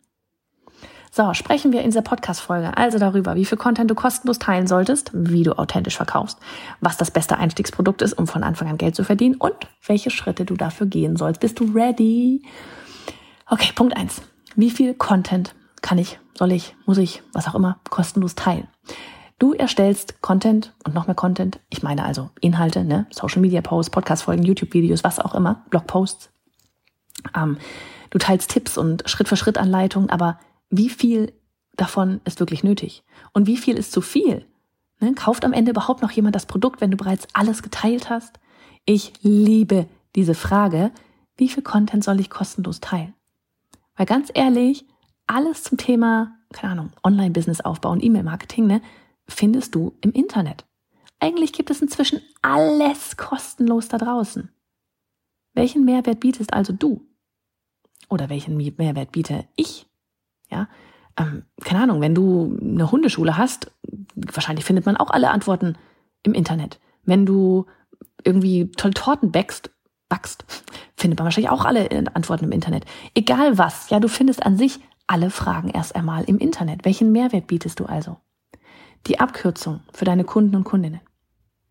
So, 1.10 1.34
sprechen 1.34 1.72
wir 1.72 1.80
in 1.82 1.88
dieser 1.88 2.02
Podcast-Folge 2.02 2.78
also 2.78 3.00
darüber, 3.00 3.36
wie 3.36 3.46
viel 3.46 3.58
Content 3.58 3.90
du 3.90 3.96
kostenlos 3.96 4.38
teilen 4.38 4.68
solltest, 4.68 5.10
wie 5.14 5.44
du 5.44 5.58
authentisch 5.58 5.96
verkaufst, 5.96 6.38
was 6.82 6.98
das 6.98 7.12
beste 7.12 7.38
Einstiegsprodukt 7.38 8.02
ist, 8.02 8.14
um 8.14 8.28
von 8.28 8.44
Anfang 8.44 8.68
an 8.68 8.78
Geld 8.78 8.96
zu 8.96 9.06
verdienen 9.06 9.36
und 9.36 9.56
welche 9.86 10.12
Schritte 10.12 10.46
du 10.46 10.56
dafür 10.56 10.86
gehen 10.86 11.16
sollst. 11.16 11.40
Bist 11.40 11.60
du 11.60 11.72
ready? 11.74 12.44
Okay, 13.50 13.72
Punkt 13.74 13.96
eins: 13.96 14.22
Wie 14.56 14.70
viel 14.70 14.94
Content 14.94 15.56
kann 15.82 15.98
ich, 15.98 16.20
soll 16.36 16.52
ich, 16.52 16.76
muss 16.86 16.98
ich, 16.98 17.24
was 17.34 17.48
auch 17.48 17.56
immer, 17.56 17.80
kostenlos 17.90 18.36
teilen? 18.36 18.68
Du 19.40 19.54
erstellst 19.54 20.22
Content 20.22 20.74
und 20.84 20.96
noch 20.96 21.06
mehr 21.06 21.16
Content. 21.16 21.60
Ich 21.70 21.84
meine 21.84 22.04
also 22.04 22.32
Inhalte, 22.42 22.84
ne? 22.84 23.06
Social 23.12 23.40
Media 23.40 23.62
Posts, 23.62 23.92
Podcast-Folgen, 23.92 24.44
YouTube-Videos, 24.44 25.04
was 25.04 25.20
auch 25.20 25.36
immer, 25.36 25.64
Blogposts. 25.70 26.32
Ähm, 27.36 27.58
du 28.10 28.18
teilst 28.18 28.50
Tipps 28.50 28.78
und 28.78 29.08
Schritt-für-Schritt-Anleitungen, 29.08 30.10
aber 30.10 30.40
wie 30.70 30.90
viel 30.90 31.34
davon 31.76 32.20
ist 32.26 32.40
wirklich 32.40 32.64
nötig 32.64 33.04
und 33.34 33.46
wie 33.46 33.58
viel 33.58 33.78
ist 33.78 33.92
zu 33.92 34.02
viel. 34.02 34.46
Ne? 35.00 35.14
Kauft 35.14 35.46
am 35.46 35.54
Ende 35.54 35.72
überhaupt 35.72 36.02
noch 36.02 36.12
jemand 36.12 36.36
das 36.36 36.48
Produkt, 36.48 36.82
wenn 36.82 36.90
du 36.90 36.98
bereits 36.98 37.28
alles 37.34 37.62
geteilt 37.62 38.10
hast? 38.10 38.40
Ich 38.86 39.14
liebe 39.22 39.88
diese 40.16 40.34
Frage, 40.34 40.92
wie 41.36 41.50
viel 41.50 41.62
Content 41.62 42.04
soll 42.04 42.20
ich 42.20 42.32
kostenlos 42.32 42.80
teilen? 42.80 43.14
Weil 43.96 44.08
ganz 44.08 44.32
ehrlich, 44.34 44.86
alles 45.28 45.62
zum 45.62 45.78
Thema, 45.78 46.36
keine 46.54 46.72
Ahnung, 46.72 46.92
Online-Business 47.04 47.62
aufbau 47.62 47.92
und 47.92 48.04
E-Mail-Marketing, 48.04 48.66
ne, 48.66 48.82
findest 49.28 49.76
du 49.76 49.98
im 50.02 50.12
Internet. 50.12 50.66
Eigentlich 51.20 51.54
gibt 51.54 51.70
es 51.70 51.82
inzwischen 51.82 52.22
alles 52.42 53.18
kostenlos 53.18 53.88
da 53.88 53.98
draußen. 53.98 54.50
Welchen 55.54 55.86
Mehrwert 55.86 56.20
bietest 56.20 56.54
also 56.54 56.74
du? 56.74 57.08
Oder 58.10 58.30
welchen 58.30 58.56
Mehrwert 58.58 59.12
biete 59.12 59.46
ich? 59.56 59.88
Ja, 60.50 60.70
ähm, 61.18 61.44
keine 61.64 61.82
Ahnung, 61.82 62.00
wenn 62.00 62.16
du 62.16 62.58
eine 62.62 62.92
Hundeschule 62.92 63.38
hast, 63.38 63.72
wahrscheinlich 64.16 64.66
findet 64.66 64.86
man 64.86 64.98
auch 64.98 65.10
alle 65.10 65.32
Antworten 65.32 65.76
im 66.24 66.34
Internet. 66.34 66.80
Wenn 67.04 67.26
du 67.26 67.66
irgendwie 68.24 68.72
toll 68.72 68.92
Torten 68.92 69.32
backst, 69.32 69.72
backst, 70.10 70.46
findet 70.96 71.20
man 71.20 71.26
wahrscheinlich 71.26 71.52
auch 71.52 71.66
alle 71.66 71.90
Antworten 72.14 72.46
im 72.46 72.52
Internet. 72.52 72.86
Egal 73.16 73.58
was, 73.58 73.90
ja, 73.90 74.00
du 74.00 74.08
findest 74.08 74.46
an 74.46 74.58
sich 74.58 74.80
alle 75.08 75.30
Fragen 75.30 75.70
erst 75.70 75.96
einmal 75.96 76.24
im 76.26 76.38
Internet. 76.38 76.86
Welchen 76.86 77.12
Mehrwert 77.12 77.48
bietest 77.48 77.80
du 77.80 77.86
also? 77.86 78.18
Die 79.06 79.20
Abkürzung 79.20 79.82
für 79.94 80.06
deine 80.06 80.24
Kunden 80.24 80.56
und 80.56 80.64
Kundinnen. 80.64 81.02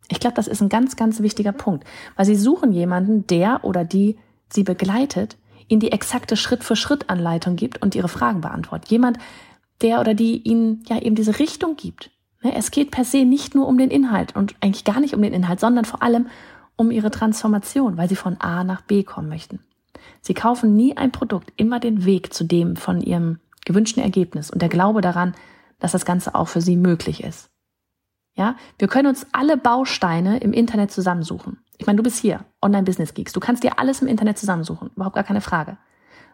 Ich 0.09 0.21
glaube, 0.21 0.37
das 0.37 0.47
ist 0.47 0.63
ein 0.63 0.69
ganz, 0.69 0.97
ganz 0.97 1.21
wichtiger 1.21 1.53
Punkt, 1.53 1.85
weil 2.15 2.27
sie 2.27 2.37
suchen 2.37 2.73
jemanden, 2.73 3.27
der 3.27 3.65
oder 3.65 3.85
die 3.85 4.17
sie 4.49 4.63
begleitet, 4.63 5.37
ihnen 5.69 5.81
die 5.81 5.93
exakte 5.93 6.37
Schritt-für-Schritt-Anleitung 6.37 7.57
gibt 7.57 7.83
und 7.83 7.95
ihre 7.95 8.09
Fragen 8.09 8.41
beantwortet. 8.41 8.91
Jemand, 8.91 9.19
der 9.83 10.01
oder 10.01 10.15
die 10.15 10.39
ihnen 10.39 10.85
ja 10.89 11.01
eben 11.01 11.17
diese 11.17 11.39
Richtung 11.39 11.77
gibt. 11.77 12.11
Ne, 12.43 12.55
es 12.55 12.71
geht 12.71 12.91
per 12.91 13.05
se 13.05 13.25
nicht 13.25 13.55
nur 13.55 13.67
um 13.67 13.79
den 13.79 13.91
Inhalt 13.91 14.37
und 14.37 14.55
eigentlich 14.61 14.85
gar 14.85 15.01
nicht 15.01 15.15
um 15.15 15.23
den 15.23 15.33
Inhalt, 15.33 15.61
sondern 15.61 15.85
vor 15.85 16.03
allem 16.03 16.29
um 16.77 16.91
ihre 16.91 17.11
Transformation, 17.11 17.97
weil 17.97 18.09
sie 18.09 18.17
von 18.17 18.41
A 18.41 18.63
nach 18.63 18.83
B 18.83 19.03
kommen 19.03 19.29
möchten. 19.29 19.61
Sie 20.21 20.35
kaufen 20.35 20.77
nie 20.77 20.97
ein 20.97 21.11
Produkt, 21.11 21.53
immer 21.57 21.81
den 21.81 22.05
Weg 22.05 22.33
zu 22.33 22.45
dem 22.45 22.77
von 22.77 23.01
ihrem 23.01 23.41
gewünschten 23.65 24.03
Ergebnis 24.03 24.51
und 24.51 24.63
der 24.63 24.69
Glaube 24.69 25.01
daran, 25.01 25.35
dass 25.79 25.93
das 25.93 26.05
Ganze 26.05 26.35
auch 26.35 26.49
für 26.49 26.61
sie 26.61 26.77
möglich 26.77 27.23
ist. 27.23 27.51
Ja, 28.35 28.57
wir 28.79 28.89
können 28.89 29.09
uns 29.09 29.27
alle 29.33 29.57
Bausteine 29.57 30.39
im 30.39 30.53
Internet 30.53 30.91
zusammensuchen. 30.91 31.59
Ich 31.79 31.87
meine, 31.87 31.97
du 31.97 32.03
bist 32.03 32.19
hier, 32.19 32.45
Online-Business-Geeks. 32.63 33.33
Du 33.33 33.41
kannst 33.41 33.63
dir 33.63 33.79
alles 33.79 34.03
im 34.03 34.09
Internet 34.09 34.39
zusammensuchen. 34.39 34.91
Überhaupt 34.95 35.15
gar 35.15 35.25
keine 35.25 35.41
Frage. 35.41 35.79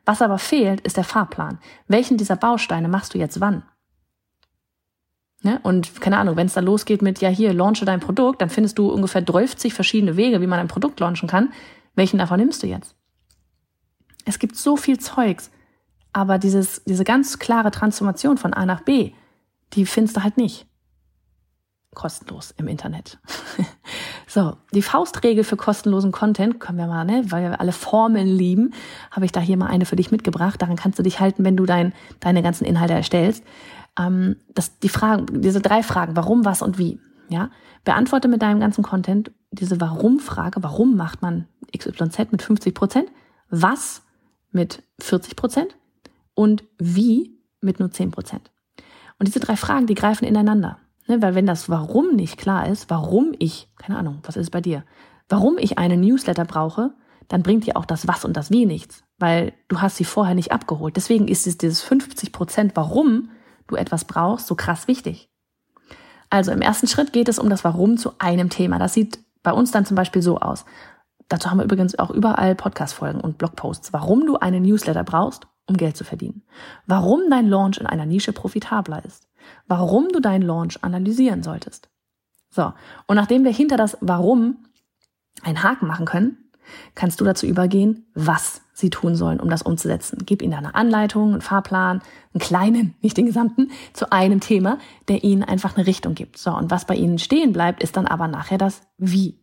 Was 0.04 0.20
aber 0.20 0.38
fehlt, 0.38 0.80
ist 0.80 0.96
der 0.96 1.04
Fahrplan. 1.04 1.58
Welchen 1.86 2.16
dieser 2.16 2.36
Bausteine 2.36 2.88
machst 2.88 3.14
du 3.14 3.18
jetzt 3.18 3.40
wann? 3.40 3.62
Ne? 5.42 5.60
Und 5.62 6.00
keine 6.00 6.18
Ahnung, 6.18 6.36
wenn 6.36 6.46
es 6.46 6.54
dann 6.54 6.64
losgeht 6.64 7.02
mit, 7.02 7.20
ja 7.20 7.28
hier, 7.28 7.52
launche 7.52 7.84
dein 7.84 8.00
Produkt, 8.00 8.40
dann 8.42 8.50
findest 8.50 8.78
du 8.78 8.90
ungefähr 8.90 9.22
30 9.22 9.74
verschiedene 9.74 10.16
Wege, 10.16 10.40
wie 10.40 10.46
man 10.46 10.60
ein 10.60 10.68
Produkt 10.68 11.00
launchen 11.00 11.28
kann. 11.28 11.52
Welchen 11.94 12.18
davon 12.18 12.38
nimmst 12.38 12.62
du 12.62 12.66
jetzt? 12.66 12.96
Es 14.24 14.38
gibt 14.38 14.56
so 14.56 14.76
viel 14.76 14.98
Zeugs, 14.98 15.50
aber 16.12 16.38
dieses, 16.38 16.84
diese 16.84 17.04
ganz 17.04 17.38
klare 17.38 17.72
Transformation 17.72 18.38
von 18.38 18.54
A 18.54 18.66
nach 18.66 18.82
B, 18.82 19.12
die 19.74 19.86
findest 19.86 20.16
du 20.16 20.22
halt 20.22 20.36
nicht 20.36 20.66
kostenlos 21.94 22.54
im 22.56 22.68
Internet. 22.68 23.18
so, 24.26 24.56
die 24.72 24.82
Faustregel 24.82 25.44
für 25.44 25.56
kostenlosen 25.56 26.12
Content 26.12 26.58
können 26.58 26.78
wir 26.78 26.86
mal, 26.86 27.04
ne, 27.04 27.24
weil 27.28 27.50
wir 27.50 27.60
alle 27.60 27.72
Formeln 27.72 28.26
lieben, 28.26 28.72
habe 29.10 29.26
ich 29.26 29.32
da 29.32 29.40
hier 29.40 29.56
mal 29.56 29.66
eine 29.66 29.84
für 29.84 29.96
dich 29.96 30.10
mitgebracht. 30.10 30.60
Daran 30.60 30.76
kannst 30.76 30.98
du 30.98 31.02
dich 31.02 31.20
halten, 31.20 31.44
wenn 31.44 31.56
du 31.56 31.66
dein, 31.66 31.92
deine 32.20 32.42
ganzen 32.42 32.64
Inhalte 32.64 32.94
erstellst. 32.94 33.44
Ähm, 33.98 34.36
das, 34.54 34.78
die 34.78 34.88
Fragen, 34.88 35.42
diese 35.42 35.60
drei 35.60 35.82
Fragen, 35.82 36.16
warum, 36.16 36.44
was 36.44 36.62
und 36.62 36.78
wie. 36.78 36.98
Ja, 37.28 37.50
beantworte 37.84 38.28
mit 38.28 38.42
deinem 38.42 38.60
ganzen 38.60 38.82
Content 38.82 39.30
diese 39.50 39.80
Warum-Frage. 39.80 40.62
Warum 40.62 40.96
macht 40.96 41.22
man 41.22 41.46
XYZ 41.76 42.30
mit 42.30 42.42
50 42.42 42.74
Prozent? 42.74 43.10
Was 43.48 44.02
mit 44.50 44.82
40 45.00 45.36
Prozent? 45.36 45.76
Und 46.34 46.64
wie 46.78 47.38
mit 47.60 47.80
nur 47.80 47.90
10 47.90 48.10
Prozent? 48.10 48.50
Und 49.22 49.28
diese 49.28 49.38
drei 49.38 49.54
Fragen, 49.54 49.86
die 49.86 49.94
greifen 49.94 50.24
ineinander. 50.24 50.78
Ne, 51.06 51.22
weil 51.22 51.36
wenn 51.36 51.46
das 51.46 51.68
Warum 51.68 52.16
nicht 52.16 52.38
klar 52.38 52.66
ist, 52.66 52.90
warum 52.90 53.36
ich, 53.38 53.68
keine 53.78 53.96
Ahnung, 53.96 54.18
was 54.24 54.34
ist 54.34 54.50
bei 54.50 54.60
dir, 54.60 54.82
warum 55.28 55.58
ich 55.58 55.78
einen 55.78 56.00
Newsletter 56.00 56.44
brauche, 56.44 56.92
dann 57.28 57.44
bringt 57.44 57.64
dir 57.64 57.76
auch 57.76 57.84
das 57.84 58.08
Was 58.08 58.24
und 58.24 58.36
das 58.36 58.50
Wie 58.50 58.66
nichts, 58.66 59.04
weil 59.20 59.52
du 59.68 59.80
hast 59.80 59.96
sie 59.98 60.04
vorher 60.04 60.34
nicht 60.34 60.50
abgeholt. 60.50 60.96
Deswegen 60.96 61.28
ist 61.28 61.46
es 61.46 61.56
dieses 61.56 61.82
50 61.82 62.32
Prozent, 62.32 62.72
warum 62.74 63.30
du 63.68 63.76
etwas 63.76 64.06
brauchst, 64.06 64.48
so 64.48 64.56
krass 64.56 64.88
wichtig. 64.88 65.30
Also 66.28 66.50
im 66.50 66.60
ersten 66.60 66.88
Schritt 66.88 67.12
geht 67.12 67.28
es 67.28 67.38
um 67.38 67.48
das 67.48 67.62
Warum 67.62 67.98
zu 67.98 68.14
einem 68.18 68.50
Thema. 68.50 68.80
Das 68.80 68.92
sieht 68.92 69.20
bei 69.44 69.52
uns 69.52 69.70
dann 69.70 69.86
zum 69.86 69.94
Beispiel 69.94 70.22
so 70.22 70.40
aus. 70.40 70.64
Dazu 71.28 71.48
haben 71.48 71.58
wir 71.58 71.64
übrigens 71.64 71.96
auch 71.96 72.10
überall 72.10 72.56
Podcast-Folgen 72.56 73.20
und 73.20 73.38
Blogposts. 73.38 73.92
Warum 73.92 74.26
du 74.26 74.38
einen 74.38 74.64
Newsletter 74.64 75.04
brauchst, 75.04 75.46
um 75.66 75.76
Geld 75.76 75.96
zu 75.96 76.04
verdienen. 76.04 76.42
Warum 76.86 77.30
dein 77.30 77.48
Launch 77.48 77.78
in 77.78 77.86
einer 77.86 78.06
Nische 78.06 78.32
profitabler 78.32 79.04
ist 79.04 79.28
warum 79.66 80.08
du 80.08 80.20
deinen 80.20 80.42
Launch 80.42 80.82
analysieren 80.82 81.42
solltest. 81.42 81.88
So, 82.50 82.72
und 83.06 83.16
nachdem 83.16 83.44
wir 83.44 83.52
hinter 83.52 83.76
das 83.76 83.96
Warum 84.00 84.58
einen 85.42 85.62
Haken 85.62 85.86
machen 85.86 86.06
können, 86.06 86.36
kannst 86.94 87.20
du 87.20 87.24
dazu 87.24 87.46
übergehen, 87.46 88.06
was 88.14 88.62
sie 88.72 88.90
tun 88.90 89.16
sollen, 89.16 89.40
um 89.40 89.50
das 89.50 89.62
umzusetzen. 89.62 90.22
Gib 90.24 90.42
ihnen 90.42 90.54
eine 90.54 90.74
Anleitung, 90.74 91.32
einen 91.32 91.40
Fahrplan, 91.40 92.02
einen 92.32 92.40
kleinen, 92.40 92.94
nicht 93.02 93.16
den 93.16 93.26
gesamten, 93.26 93.70
zu 93.92 94.12
einem 94.12 94.40
Thema, 94.40 94.78
der 95.08 95.24
ihnen 95.24 95.42
einfach 95.42 95.76
eine 95.76 95.86
Richtung 95.86 96.14
gibt. 96.14 96.38
So, 96.38 96.54
und 96.54 96.70
was 96.70 96.84
bei 96.84 96.94
ihnen 96.94 97.18
stehen 97.18 97.52
bleibt, 97.52 97.82
ist 97.82 97.96
dann 97.96 98.06
aber 98.06 98.28
nachher 98.28 98.58
das 98.58 98.82
Wie. 98.98 99.41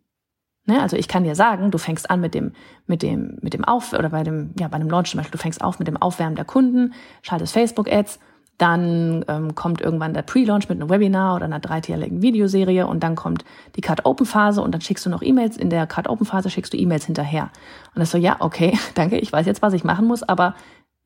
Ne? 0.65 0.81
Also 0.81 0.97
ich 0.97 1.07
kann 1.07 1.23
dir 1.23 1.35
sagen, 1.35 1.71
du 1.71 1.77
fängst 1.77 2.09
an 2.09 2.21
mit 2.21 2.33
dem, 2.33 2.53
mit 2.85 3.01
dem, 3.01 3.37
mit 3.41 3.53
dem 3.53 3.65
Auf, 3.65 3.93
oder 3.93 4.09
bei 4.09 4.23
dem, 4.23 4.51
ja, 4.59 4.67
bei 4.67 4.75
einem 4.75 4.89
Launch 4.89 5.11
zum 5.11 5.17
Beispiel, 5.17 5.31
du 5.31 5.41
fängst 5.41 5.63
auf 5.63 5.79
mit 5.79 5.87
dem 5.87 5.97
Aufwärmen 5.97 6.35
der 6.35 6.45
Kunden, 6.45 6.93
schaltest 7.21 7.53
Facebook-Ads, 7.53 8.19
dann 8.59 9.23
ähm, 9.29 9.55
kommt 9.55 9.79
irgendwann 9.79 10.13
der 10.13 10.21
Pre-Launch 10.21 10.67
mit 10.67 10.81
einem 10.81 10.89
Webinar 10.89 11.37
oder 11.37 11.45
einer 11.45 11.61
dreiteiligen 11.61 12.21
Videoserie 12.21 12.85
und 12.85 13.01
dann 13.01 13.15
kommt 13.15 13.45
die 13.77 13.81
Cut-Open-Phase 13.81 14.61
und 14.61 14.73
dann 14.73 14.81
schickst 14.81 15.05
du 15.05 15.09
noch 15.09 15.21
E-Mails. 15.21 15.55
In 15.55 15.69
der 15.69 15.87
Cut-Open-Phase 15.87 16.49
schickst 16.49 16.73
du 16.73 16.77
E-Mails 16.77 17.05
hinterher. 17.05 17.51
Und 17.95 18.01
das 18.01 18.11
so, 18.11 18.17
ja, 18.17 18.35
okay, 18.39 18.77
danke, 18.95 19.17
ich 19.17 19.31
weiß 19.31 19.45
jetzt, 19.45 19.61
was 19.61 19.73
ich 19.73 19.85
machen 19.85 20.05
muss, 20.05 20.23
aber 20.23 20.55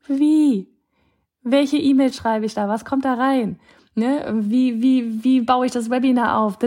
wie? 0.07 0.67
Welche 1.43 1.77
E-Mail 1.77 2.12
schreibe 2.12 2.45
ich 2.45 2.55
da? 2.55 2.67
Was 2.67 2.86
kommt 2.86 3.05
da 3.05 3.13
rein? 3.13 3.60
Ne? 3.93 4.33
Wie, 4.33 4.81
wie, 4.81 5.24
wie 5.24 5.41
baue 5.41 5.67
ich 5.67 5.72
das 5.72 5.91
Webinar 5.91 6.39
auf? 6.39 6.57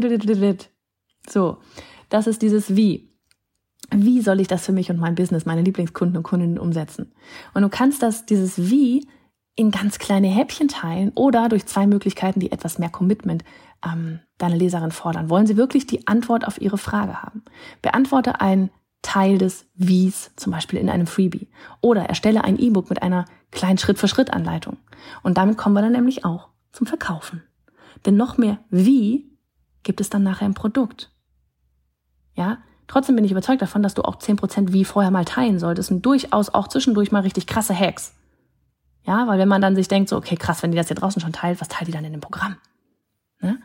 So, 1.29 1.59
das 2.09 2.27
ist 2.27 2.43
dieses 2.43 2.77
Wie. 2.77 3.13
Wie 3.91 4.21
soll 4.21 4.41
ich 4.41 4.49
das 4.49 4.65
für 4.65 4.73
mich 4.73 4.91
und 4.91 4.99
mein 4.99 5.15
Business, 5.15 5.47
meine 5.47 5.63
Lieblingskunden 5.63 6.17
und 6.17 6.23
Kundinnen 6.23 6.59
umsetzen? 6.59 7.13
Und 7.55 7.63
du 7.63 7.69
kannst 7.69 8.03
das, 8.03 8.27
dieses 8.27 8.71
Wie 8.71 9.07
in 9.55 9.71
ganz 9.71 9.99
kleine 9.99 10.29
Häppchen 10.29 10.69
teilen 10.69 11.13
oder 11.15 11.49
durch 11.49 11.67
zwei 11.67 11.87
Möglichkeiten, 11.87 12.41
die 12.41 12.53
etwas 12.53 12.79
mehr 12.79 12.91
Commitment 12.91 13.43
ähm, 13.85 14.21
deine 14.39 14.57
Leserin 14.57 14.91
fordern. 14.91 15.31
Wollen 15.31 15.47
sie 15.47 15.57
wirklich 15.57 15.87
die 15.87 16.07
Antwort 16.07 16.47
auf 16.47 16.61
ihre 16.61 16.79
Frage 16.79 17.23
haben? 17.23 17.43
Beantworte 17.81 18.41
einen 18.41 18.71
Teil 19.03 19.39
des 19.39 19.67
Wies, 19.75 20.33
zum 20.37 20.53
Beispiel 20.53 20.79
in 20.79 20.91
einem 20.91 21.07
Freebie. 21.07 21.49
Oder 21.81 22.07
erstelle 22.07 22.45
ein 22.45 22.59
E-Book 22.59 22.91
mit 22.91 23.03
einer 23.03 23.25
kleinen 23.51 23.79
Schritt-für-Schritt-Anleitung. 23.79 24.77
Und 25.23 25.39
damit 25.39 25.57
kommen 25.57 25.75
wir 25.75 25.83
dann 25.83 25.93
nämlich 25.93 26.25
auch 26.25 26.49
zum 26.73 26.87
Verkaufen. 26.87 27.43
Denn 28.05 28.17
noch 28.17 28.37
mehr 28.37 28.59
Wie 28.69 29.31
gibt 29.85 30.01
es 30.01 30.11
dann 30.11 30.25
nachher 30.25 30.47
im 30.47 30.55
Produkt. 30.55 31.16
Ja, 32.37 32.59
trotzdem 32.87 33.17
bin 33.17 33.25
ich 33.25 33.33
überzeugt 33.33 33.63
davon, 33.63 33.83
dass 33.83 33.95
du 33.95 34.03
auch 34.03 34.17
10% 34.17 34.73
Wie 34.73 34.85
vorher 34.85 35.11
mal 35.11 35.25
teilen 35.25 35.59
solltest 35.59 35.91
und 35.91 36.03
durchaus 36.03 36.55
auch 36.55 36.69
zwischendurch 36.69 37.11
mal 37.11 37.21
richtig 37.21 37.47
krasse 37.47 37.79
Hacks 37.79 38.13
ja, 39.07 39.27
weil 39.27 39.39
wenn 39.39 39.49
man 39.49 39.63
dann 39.63 39.77
sich 39.77 39.89
denkt, 39.89 40.09
so, 40.09 40.17
okay, 40.17 40.37
krass, 40.37 40.63
wenn 40.63 40.73
die 40.73 40.77
das 40.77 40.89
hier 40.89 40.97
draußen 40.97 41.23
schon 41.23 41.33
teilt, 41.33 41.61
was 41.61 41.69
teilt 41.69 41.89
die 41.89 41.93
dann 41.93 42.05
in 42.05 42.13
dem 42.13 42.21
Programm? 42.21 42.57
Ne? 43.41 43.59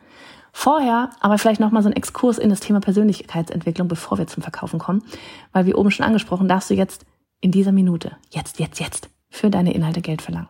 Vorher 0.54 1.10
aber 1.20 1.38
vielleicht 1.38 1.60
nochmal 1.60 1.82
so 1.82 1.90
ein 1.90 1.96
Exkurs 1.96 2.38
in 2.38 2.50
das 2.50 2.60
Thema 2.60 2.80
Persönlichkeitsentwicklung, 2.80 3.88
bevor 3.88 4.18
wir 4.18 4.28
zum 4.28 4.44
Verkaufen 4.44 4.80
kommen. 4.80 5.04
Weil 5.51 5.66
wie 5.66 5.74
oben 5.74 5.92
schon 5.92 6.06
angesprochen, 6.06 6.48
darfst 6.48 6.70
du 6.70 6.74
jetzt 6.74 7.06
in 7.40 7.51
dieser 7.51 7.72
Minute, 7.72 8.18
jetzt, 8.30 8.60
jetzt, 8.60 8.80
jetzt, 8.80 9.10
für 9.30 9.50
deine 9.50 9.74
Inhalte 9.74 10.01
Geld 10.01 10.22
verlangen. 10.22 10.50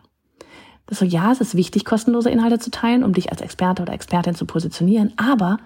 Das 0.86 0.98
so, 0.98 1.04
ja, 1.04 1.32
es 1.32 1.40
ist 1.40 1.54
wichtig, 1.54 1.84
kostenlose 1.84 2.28
Inhalte 2.28 2.58
zu 2.58 2.70
teilen, 2.70 3.04
um 3.04 3.14
dich 3.14 3.30
als 3.30 3.40
Experte 3.40 3.82
oder 3.82 3.92
Expertin 3.92 4.34
zu 4.34 4.44
positionieren, 4.44 5.12
aber 5.16 5.58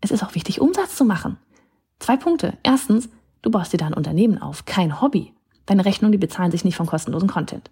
es 0.00 0.12
ist 0.12 0.22
auch 0.22 0.34
wichtig, 0.34 0.60
Umsatz 0.60 0.94
zu 0.94 1.04
machen. 1.04 1.36
Zwei 2.00 2.16
Punkte. 2.16 2.54
Erstens, 2.62 3.08
du 3.42 3.50
baust 3.50 3.72
dir 3.72 3.76
da 3.76 3.86
ein 3.86 3.94
Unternehmen 3.94 4.40
auf, 4.42 4.64
kein 4.64 5.00
Hobby. 5.00 5.32
Deine 5.66 5.84
Rechnungen, 5.84 6.12
die 6.12 6.18
bezahlen 6.18 6.50
sich 6.50 6.64
nicht 6.64 6.76
vom 6.76 6.86
kostenlosen 6.86 7.28
Content. 7.28 7.70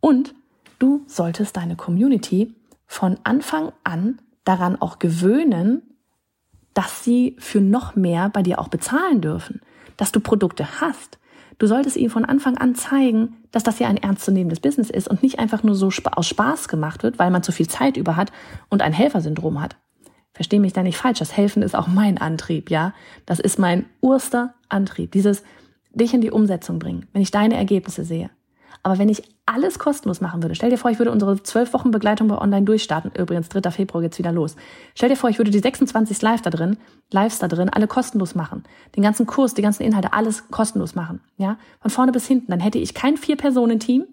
Und 0.00 0.34
du 0.78 1.02
solltest 1.06 1.56
deine 1.56 1.76
Community 1.76 2.54
von 2.86 3.18
Anfang 3.24 3.72
an 3.82 4.20
daran 4.44 4.80
auch 4.80 4.98
gewöhnen, 4.98 5.82
dass 6.72 7.04
sie 7.04 7.36
für 7.38 7.60
noch 7.60 7.96
mehr 7.96 8.28
bei 8.28 8.42
dir 8.42 8.58
auch 8.58 8.68
bezahlen 8.68 9.20
dürfen, 9.20 9.60
dass 9.96 10.12
du 10.12 10.20
Produkte 10.20 10.80
hast. 10.80 11.18
Du 11.58 11.66
solltest 11.66 11.96
ihnen 11.96 12.10
von 12.10 12.24
Anfang 12.24 12.56
an 12.56 12.74
zeigen, 12.74 13.36
dass 13.50 13.62
das 13.62 13.78
ja 13.78 13.88
ein 13.88 13.96
ernstzunehmendes 13.96 14.60
Business 14.60 14.90
ist 14.90 15.08
und 15.08 15.22
nicht 15.22 15.38
einfach 15.38 15.62
nur 15.62 15.74
so 15.74 15.90
aus 16.12 16.26
Spaß 16.26 16.68
gemacht 16.68 17.02
wird, 17.02 17.18
weil 17.18 17.30
man 17.30 17.42
zu 17.42 17.52
viel 17.52 17.68
Zeit 17.68 17.96
über 17.96 18.16
hat 18.16 18.32
und 18.68 18.82
ein 18.82 18.92
Helfersyndrom 18.92 19.60
hat. 19.60 19.76
Versteh 20.34 20.58
mich 20.58 20.72
da 20.72 20.82
nicht 20.82 20.98
falsch, 20.98 21.20
das 21.20 21.36
Helfen 21.36 21.62
ist 21.62 21.74
auch 21.74 21.86
mein 21.86 22.18
Antrieb, 22.18 22.70
ja? 22.70 22.92
Das 23.24 23.38
ist 23.38 23.58
mein 23.58 23.86
urster 24.00 24.54
Antrieb, 24.68 25.12
dieses 25.12 25.42
dich 25.92 26.12
in 26.12 26.20
die 26.20 26.32
Umsetzung 26.32 26.80
bringen, 26.80 27.06
wenn 27.12 27.22
ich 27.22 27.30
deine 27.30 27.56
Ergebnisse 27.56 28.04
sehe. 28.04 28.30
Aber 28.82 28.98
wenn 28.98 29.08
ich 29.08 29.22
alles 29.46 29.78
kostenlos 29.78 30.20
machen 30.20 30.42
würde, 30.42 30.54
stell 30.54 30.70
dir 30.70 30.76
vor, 30.76 30.90
ich 30.90 30.98
würde 30.98 31.10
unsere 31.10 31.42
zwölf 31.42 31.72
Wochen 31.72 31.90
Begleitung 31.90 32.28
bei 32.28 32.36
Online 32.36 32.66
durchstarten. 32.66 33.12
Übrigens, 33.16 33.48
3. 33.48 33.70
Februar 33.70 34.02
geht's 34.02 34.18
wieder 34.18 34.32
los. 34.32 34.56
Stell 34.94 35.08
dir 35.08 35.16
vor, 35.16 35.30
ich 35.30 35.38
würde 35.38 35.50
die 35.50 35.58
26 35.58 36.20
Live 36.20 36.42
da 36.42 36.50
drin, 36.50 36.76
Lives 37.10 37.38
da 37.38 37.48
drin, 37.48 37.70
alle 37.70 37.86
kostenlos 37.86 38.34
machen. 38.34 38.64
Den 38.94 39.02
ganzen 39.02 39.26
Kurs, 39.26 39.54
die 39.54 39.62
ganzen 39.62 39.84
Inhalte, 39.84 40.12
alles 40.12 40.48
kostenlos 40.50 40.94
machen. 40.94 41.20
Ja, 41.38 41.56
von 41.80 41.90
vorne 41.90 42.12
bis 42.12 42.26
hinten. 42.26 42.50
Dann 42.50 42.60
hätte 42.60 42.78
ich 42.78 42.92
kein 42.92 43.16
Vier-Personen-Team, 43.16 44.04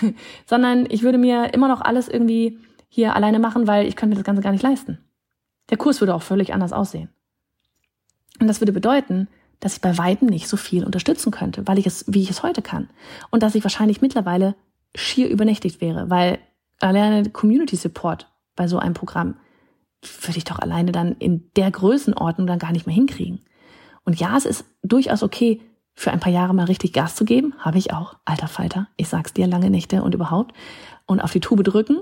sondern 0.46 0.86
ich 0.88 1.02
würde 1.02 1.18
mir 1.18 1.52
immer 1.54 1.68
noch 1.68 1.80
alles 1.80 2.08
irgendwie 2.08 2.58
hier 2.88 3.16
alleine 3.16 3.40
machen, 3.40 3.66
weil 3.66 3.86
ich 3.86 3.96
könnte 3.96 4.10
mir 4.10 4.20
das 4.20 4.26
Ganze 4.26 4.42
gar 4.42 4.52
nicht 4.52 4.62
leisten. 4.62 4.98
Der 5.70 5.78
Kurs 5.78 6.00
würde 6.00 6.14
auch 6.14 6.22
völlig 6.22 6.52
anders 6.52 6.72
aussehen. 6.72 7.08
Und 8.40 8.48
das 8.48 8.60
würde 8.60 8.72
bedeuten, 8.72 9.28
dass 9.60 9.74
ich 9.74 9.80
bei 9.80 9.96
weitem 9.96 10.28
nicht 10.28 10.48
so 10.48 10.56
viel 10.56 10.84
unterstützen 10.84 11.30
könnte, 11.30 11.66
weil 11.66 11.78
ich 11.78 11.86
es, 11.86 12.04
wie 12.08 12.22
ich 12.22 12.30
es 12.30 12.42
heute 12.42 12.62
kann. 12.62 12.90
Und 13.30 13.42
dass 13.42 13.54
ich 13.54 13.62
wahrscheinlich 13.62 14.00
mittlerweile 14.00 14.56
schier 14.94 15.28
übernächtigt 15.28 15.80
wäre, 15.80 16.10
weil 16.10 16.38
alleine 16.80 17.30
Community 17.30 17.76
Support 17.76 18.28
bei 18.56 18.66
so 18.66 18.78
einem 18.78 18.94
Programm 18.94 19.36
würde 20.22 20.38
ich 20.38 20.44
doch 20.44 20.58
alleine 20.58 20.90
dann 20.90 21.12
in 21.18 21.50
der 21.54 21.70
Größenordnung 21.70 22.46
dann 22.46 22.58
gar 22.58 22.72
nicht 22.72 22.86
mehr 22.86 22.94
hinkriegen. 22.94 23.40
Und 24.04 24.18
ja, 24.18 24.36
es 24.36 24.46
ist 24.46 24.64
durchaus 24.82 25.22
okay, 25.22 25.60
für 25.94 26.10
ein 26.10 26.20
paar 26.20 26.32
Jahre 26.32 26.54
mal 26.54 26.64
richtig 26.64 26.92
Gas 26.92 27.14
zu 27.14 27.24
geben. 27.24 27.54
Habe 27.58 27.78
ich 27.78 27.92
auch. 27.92 28.16
Alter 28.24 28.48
Falter. 28.48 28.88
Ich 28.96 29.08
sag's 29.08 29.32
dir, 29.32 29.46
lange 29.46 29.70
Nächte 29.70 30.02
und 30.02 30.14
überhaupt. 30.14 30.54
Und 31.06 31.20
auf 31.20 31.32
die 31.32 31.40
Tube 31.40 31.62
drücken, 31.62 32.00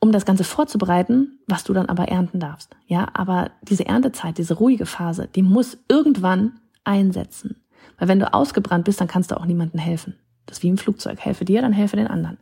um 0.00 0.12
das 0.12 0.24
Ganze 0.24 0.44
vorzubereiten, 0.44 1.40
was 1.46 1.64
du 1.64 1.72
dann 1.72 1.86
aber 1.86 2.08
ernten 2.08 2.40
darfst. 2.40 2.76
Ja, 2.86 3.08
aber 3.14 3.50
diese 3.62 3.86
Erntezeit, 3.86 4.38
diese 4.38 4.54
ruhige 4.54 4.86
Phase, 4.86 5.28
die 5.34 5.42
muss 5.42 5.78
irgendwann 5.88 6.60
einsetzen. 6.84 7.56
Weil 7.98 8.08
wenn 8.08 8.20
du 8.20 8.32
ausgebrannt 8.32 8.84
bist, 8.84 9.00
dann 9.00 9.08
kannst 9.08 9.30
du 9.30 9.36
auch 9.36 9.44
niemandem 9.44 9.80
helfen. 9.80 10.14
Das 10.46 10.58
ist 10.58 10.62
wie 10.62 10.68
im 10.68 10.78
Flugzeug. 10.78 11.18
Helfe 11.18 11.44
dir, 11.44 11.60
dann 11.60 11.72
helfe 11.72 11.96
den 11.96 12.06
anderen. 12.06 12.38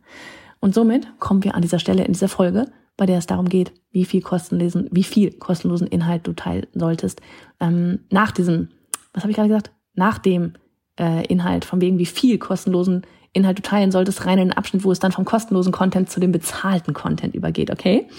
Und 0.59 0.73
somit 0.73 1.07
kommen 1.19 1.43
wir 1.43 1.55
an 1.55 1.61
dieser 1.61 1.79
Stelle 1.79 2.03
in 2.03 2.13
dieser 2.13 2.29
Folge, 2.29 2.65
bei 2.95 3.05
der 3.05 3.17
es 3.17 3.27
darum 3.27 3.49
geht, 3.49 3.73
wie 3.91 4.05
viel 4.05 4.21
kostenlosen, 4.21 4.87
wie 4.91 5.03
viel 5.03 5.31
kostenlosen 5.31 5.87
Inhalt 5.87 6.25
du 6.25 6.33
teilen 6.33 6.67
solltest, 6.73 7.21
ähm, 7.59 7.99
nach 8.09 8.31
diesem, 8.31 8.69
was 9.13 9.23
habe 9.23 9.31
ich 9.31 9.35
gerade 9.35 9.49
gesagt? 9.49 9.71
Nach 9.93 10.17
dem 10.17 10.53
äh, 10.99 11.25
Inhalt, 11.27 11.65
von 11.65 11.81
wegen, 11.81 11.99
wie 11.99 12.05
viel 12.05 12.37
kostenlosen 12.37 13.03
Inhalt 13.37 13.63
teilen 13.63 13.91
solltest, 13.91 14.25
rein 14.25 14.39
in 14.39 14.49
den 14.49 14.57
Abschnitt, 14.57 14.83
wo 14.83 14.91
es 14.91 14.99
dann 14.99 15.11
vom 15.11 15.23
kostenlosen 15.23 15.71
Content 15.71 16.09
zu 16.09 16.19
dem 16.19 16.31
bezahlten 16.31 16.93
Content 16.93 17.35
übergeht, 17.35 17.71
okay? 17.71 18.09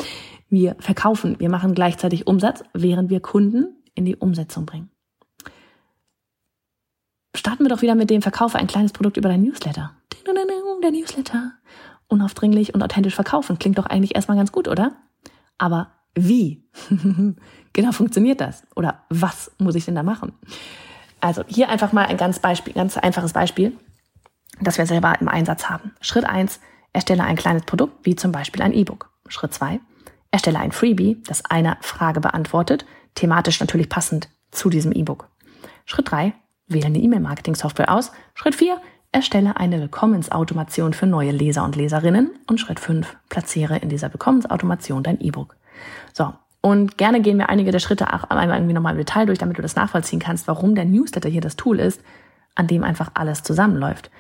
Wir 0.48 0.76
verkaufen, 0.78 1.36
wir 1.38 1.50
machen 1.50 1.74
gleichzeitig 1.74 2.26
Umsatz, 2.26 2.62
während 2.72 3.10
wir 3.10 3.20
Kunden 3.20 3.76
in 3.94 4.06
die 4.06 4.16
Umsetzung 4.16 4.64
bringen. 4.64 4.90
Starten 7.36 7.64
wir 7.64 7.68
doch 7.68 7.82
wieder 7.82 7.94
mit 7.94 8.08
dem 8.08 8.22
Verkaufe 8.22 8.58
ein 8.58 8.66
kleines 8.66 8.92
Produkt 8.92 9.16
über 9.16 9.28
dein 9.28 9.42
Newsletter. 9.42 9.92
Der 10.82 10.90
Newsletter. 10.90 11.52
Unaufdringlich 12.06 12.74
und 12.74 12.82
authentisch 12.82 13.14
verkaufen. 13.14 13.58
Klingt 13.58 13.78
doch 13.78 13.86
eigentlich 13.86 14.14
erstmal 14.14 14.36
ganz 14.38 14.52
gut, 14.52 14.68
oder? 14.68 14.92
Aber 15.58 15.90
wie? 16.14 16.64
genau 17.72 17.92
funktioniert 17.92 18.40
das? 18.40 18.62
Oder 18.74 19.02
was 19.10 19.50
muss 19.58 19.74
ich 19.74 19.84
denn 19.84 19.94
da 19.94 20.02
machen? 20.02 20.32
Also 21.20 21.42
hier 21.46 21.68
einfach 21.68 21.92
mal 21.92 22.06
ein 22.06 22.16
ganz 22.16 22.38
Beispiel, 22.38 22.72
ganz 22.72 22.96
einfaches 22.96 23.32
Beispiel 23.32 23.76
das 24.60 24.78
wir 24.78 24.86
selber 24.86 25.14
im 25.20 25.28
Einsatz 25.28 25.68
haben. 25.68 25.92
Schritt 26.00 26.24
eins: 26.24 26.60
erstelle 26.92 27.24
ein 27.24 27.36
kleines 27.36 27.62
Produkt, 27.62 28.04
wie 28.04 28.16
zum 28.16 28.32
Beispiel 28.32 28.62
ein 28.62 28.72
E-Book. 28.72 29.10
Schritt 29.28 29.54
zwei: 29.54 29.80
erstelle 30.30 30.58
ein 30.58 30.72
Freebie, 30.72 31.22
das 31.26 31.44
eine 31.44 31.76
Frage 31.80 32.20
beantwortet, 32.20 32.86
thematisch 33.14 33.60
natürlich 33.60 33.88
passend 33.88 34.28
zu 34.50 34.70
diesem 34.70 34.92
E-Book. 34.92 35.28
Schritt 35.84 36.10
drei: 36.10 36.34
wähle 36.66 36.86
eine 36.86 36.98
E-Mail-Marketing-Software 36.98 37.92
aus. 37.92 38.12
Schritt 38.34 38.54
vier: 38.54 38.80
erstelle 39.12 39.56
eine 39.56 39.80
Willkommensautomation 39.80 40.92
für 40.92 41.06
neue 41.06 41.30
Leser 41.32 41.64
und 41.64 41.76
Leserinnen. 41.76 42.30
Und 42.46 42.60
Schritt 42.60 42.80
fünf: 42.80 43.16
platziere 43.28 43.78
in 43.78 43.88
dieser 43.88 44.12
Willkommensautomation 44.12 45.02
dein 45.02 45.20
E-Book. 45.20 45.56
So, 46.12 46.32
und 46.60 46.98
gerne 46.98 47.20
gehen 47.20 47.38
wir 47.38 47.48
einige 47.48 47.70
der 47.70 47.78
Schritte 47.78 48.12
auch 48.12 48.24
einmal 48.24 48.58
irgendwie 48.58 48.74
nochmal 48.74 48.92
im 48.92 48.98
Detail 48.98 49.26
durch, 49.26 49.38
damit 49.38 49.58
du 49.58 49.62
das 49.62 49.76
nachvollziehen 49.76 50.18
kannst, 50.18 50.48
warum 50.48 50.74
der 50.74 50.84
Newsletter 50.84 51.28
hier 51.28 51.40
das 51.40 51.56
Tool 51.56 51.78
ist, 51.78 52.02
an 52.54 52.66
dem 52.66 52.82
einfach 52.82 53.12
alles 53.14 53.42
zusammenläuft. 53.42 54.10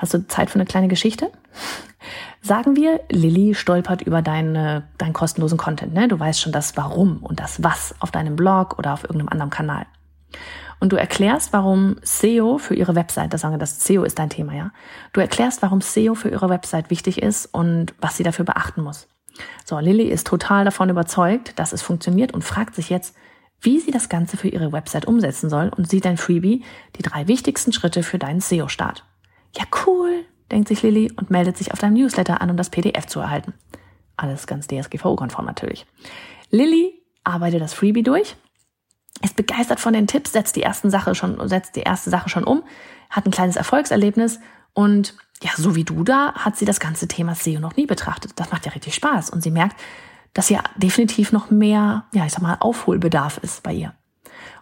Hast 0.00 0.14
du 0.14 0.26
Zeit 0.26 0.48
für 0.48 0.54
eine 0.54 0.64
kleine 0.64 0.88
Geschichte? 0.88 1.30
Sagen 2.40 2.74
wir, 2.74 3.00
Lilly 3.10 3.54
stolpert 3.54 4.00
über 4.00 4.22
deine, 4.22 4.88
deinen 4.96 5.12
kostenlosen 5.12 5.58
Content. 5.58 5.92
Ne? 5.92 6.08
Du 6.08 6.18
weißt 6.18 6.40
schon 6.40 6.52
das 6.52 6.74
Warum 6.78 7.18
und 7.18 7.38
das 7.38 7.62
Was 7.62 7.94
auf 8.00 8.10
deinem 8.10 8.34
Blog 8.34 8.78
oder 8.78 8.94
auf 8.94 9.04
irgendeinem 9.04 9.28
anderen 9.28 9.50
Kanal. 9.50 9.84
Und 10.78 10.92
du 10.92 10.96
erklärst, 10.96 11.52
warum 11.52 11.96
SEO 12.02 12.56
für 12.56 12.74
ihre 12.74 12.94
Website, 12.94 13.34
das 13.34 13.42
sagen 13.42 13.52
wir, 13.52 13.58
das 13.58 13.84
SEO 13.84 14.04
ist 14.04 14.18
dein 14.18 14.30
Thema, 14.30 14.54
ja. 14.54 14.70
Du 15.12 15.20
erklärst, 15.20 15.60
warum 15.60 15.82
SEO 15.82 16.14
für 16.14 16.30
ihre 16.30 16.48
Website 16.48 16.88
wichtig 16.88 17.20
ist 17.20 17.44
und 17.52 17.92
was 18.00 18.16
sie 18.16 18.22
dafür 18.22 18.46
beachten 18.46 18.82
muss. 18.82 19.06
So, 19.66 19.78
Lilly 19.78 20.04
ist 20.04 20.26
total 20.26 20.64
davon 20.64 20.88
überzeugt, 20.88 21.58
dass 21.58 21.74
es 21.74 21.82
funktioniert 21.82 22.32
und 22.32 22.42
fragt 22.42 22.74
sich 22.74 22.88
jetzt, 22.88 23.14
wie 23.60 23.80
sie 23.80 23.90
das 23.90 24.08
Ganze 24.08 24.38
für 24.38 24.48
ihre 24.48 24.72
Website 24.72 25.04
umsetzen 25.04 25.50
soll 25.50 25.70
und 25.76 25.90
sieht 25.90 26.06
dein 26.06 26.16
Freebie 26.16 26.64
die 26.96 27.02
drei 27.02 27.28
wichtigsten 27.28 27.74
Schritte 27.74 28.02
für 28.02 28.18
deinen 28.18 28.40
SEO-Start. 28.40 29.04
Ja, 29.56 29.64
cool, 29.86 30.24
denkt 30.50 30.68
sich 30.68 30.82
Lilly 30.82 31.12
und 31.16 31.30
meldet 31.30 31.56
sich 31.56 31.72
auf 31.72 31.78
deinem 31.78 31.94
Newsletter 31.94 32.40
an, 32.40 32.50
um 32.50 32.56
das 32.56 32.70
PDF 32.70 33.06
zu 33.06 33.20
erhalten. 33.20 33.54
Alles 34.16 34.46
ganz 34.46 34.66
DSGVO-konform 34.66 35.46
natürlich. 35.46 35.86
Lilly 36.50 37.02
arbeitet 37.24 37.60
das 37.60 37.74
Freebie 37.74 38.02
durch, 38.02 38.36
ist 39.22 39.36
begeistert 39.36 39.80
von 39.80 39.92
den 39.92 40.06
Tipps, 40.06 40.32
setzt 40.32 40.56
die 40.56 40.62
ersten 40.62 40.90
Sache 40.90 41.14
schon, 41.14 41.48
setzt 41.48 41.76
die 41.76 41.80
erste 41.80 42.10
Sache 42.10 42.28
schon 42.28 42.44
um, 42.44 42.62
hat 43.08 43.26
ein 43.26 43.32
kleines 43.32 43.56
Erfolgserlebnis 43.56 44.40
und 44.72 45.14
ja, 45.42 45.50
so 45.56 45.74
wie 45.74 45.84
du 45.84 46.04
da, 46.04 46.34
hat 46.34 46.56
sie 46.56 46.64
das 46.64 46.80
ganze 46.80 47.08
Thema 47.08 47.34
SEO 47.34 47.60
noch 47.60 47.76
nie 47.76 47.86
betrachtet. 47.86 48.32
Das 48.36 48.50
macht 48.50 48.66
ja 48.66 48.72
richtig 48.72 48.94
Spaß 48.94 49.30
und 49.30 49.42
sie 49.42 49.50
merkt, 49.50 49.76
dass 50.34 50.48
hier 50.48 50.62
definitiv 50.76 51.32
noch 51.32 51.50
mehr, 51.50 52.04
ja, 52.12 52.26
ich 52.26 52.32
sag 52.32 52.42
mal, 52.42 52.58
Aufholbedarf 52.60 53.38
ist 53.38 53.62
bei 53.62 53.72
ihr. 53.72 53.94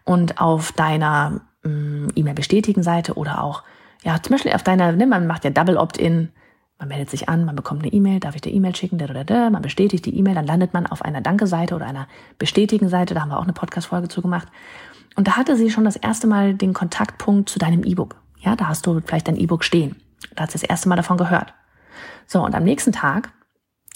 Und 0.04 0.40
auf 0.40 0.72
deiner 0.72 1.40
mm, 1.62 2.08
E-Mail-bestätigen 2.14 2.82
Seite 2.82 3.14
oder 3.14 3.42
auch, 3.42 3.64
ja, 4.02 4.22
zum 4.22 4.34
Beispiel 4.34 4.52
auf 4.52 4.62
deiner, 4.62 4.92
ne, 4.92 5.06
man 5.06 5.26
macht 5.26 5.44
ja 5.44 5.50
Double 5.50 5.76
Opt-in, 5.76 6.30
man 6.78 6.88
meldet 6.88 7.10
sich 7.10 7.28
an, 7.28 7.44
man 7.44 7.56
bekommt 7.56 7.82
eine 7.82 7.92
E-Mail, 7.92 8.20
darf 8.20 8.34
ich 8.36 8.40
dir 8.40 8.52
E-Mail 8.52 8.76
schicken, 8.76 8.98
da, 8.98 9.06
da, 9.06 9.24
da, 9.24 9.50
man 9.50 9.62
bestätigt 9.62 10.06
die 10.06 10.16
E-Mail, 10.16 10.34
dann 10.34 10.46
landet 10.46 10.74
man 10.74 10.86
auf 10.86 11.02
einer 11.02 11.20
Danke-Seite 11.20 11.74
oder 11.74 11.86
einer 11.86 12.06
bestätigen 12.38 12.88
Seite, 12.88 13.14
da 13.14 13.22
haben 13.22 13.30
wir 13.30 13.38
auch 13.38 13.44
eine 13.44 13.52
Podcast-Folge 13.52 14.08
zu 14.08 14.22
gemacht. 14.22 14.48
Und 15.16 15.26
da 15.26 15.36
hatte 15.36 15.56
sie 15.56 15.70
schon 15.70 15.84
das 15.84 15.96
erste 15.96 16.28
Mal 16.28 16.54
den 16.54 16.74
Kontaktpunkt 16.74 17.48
zu 17.48 17.58
deinem 17.58 17.82
E-Book. 17.82 18.16
Ja, 18.38 18.54
da 18.54 18.68
hast 18.68 18.86
du 18.86 19.00
vielleicht 19.04 19.26
dein 19.26 19.36
E-Book 19.36 19.64
stehen. 19.64 19.96
Da 20.36 20.44
hat 20.44 20.52
sie 20.52 20.58
das 20.58 20.68
erste 20.68 20.88
Mal 20.88 20.96
davon 20.96 21.16
gehört. 21.16 21.54
So, 22.26 22.44
und 22.44 22.54
am 22.54 22.62
nächsten 22.62 22.92
Tag 22.92 23.32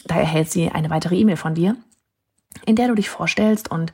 da 0.04 0.16
erhält 0.16 0.50
sie 0.50 0.70
eine 0.70 0.90
weitere 0.90 1.16
E-Mail 1.16 1.36
von 1.36 1.54
dir, 1.54 1.76
in 2.66 2.76
der 2.76 2.88
du 2.88 2.94
dich 2.94 3.08
vorstellst 3.08 3.70
und 3.70 3.92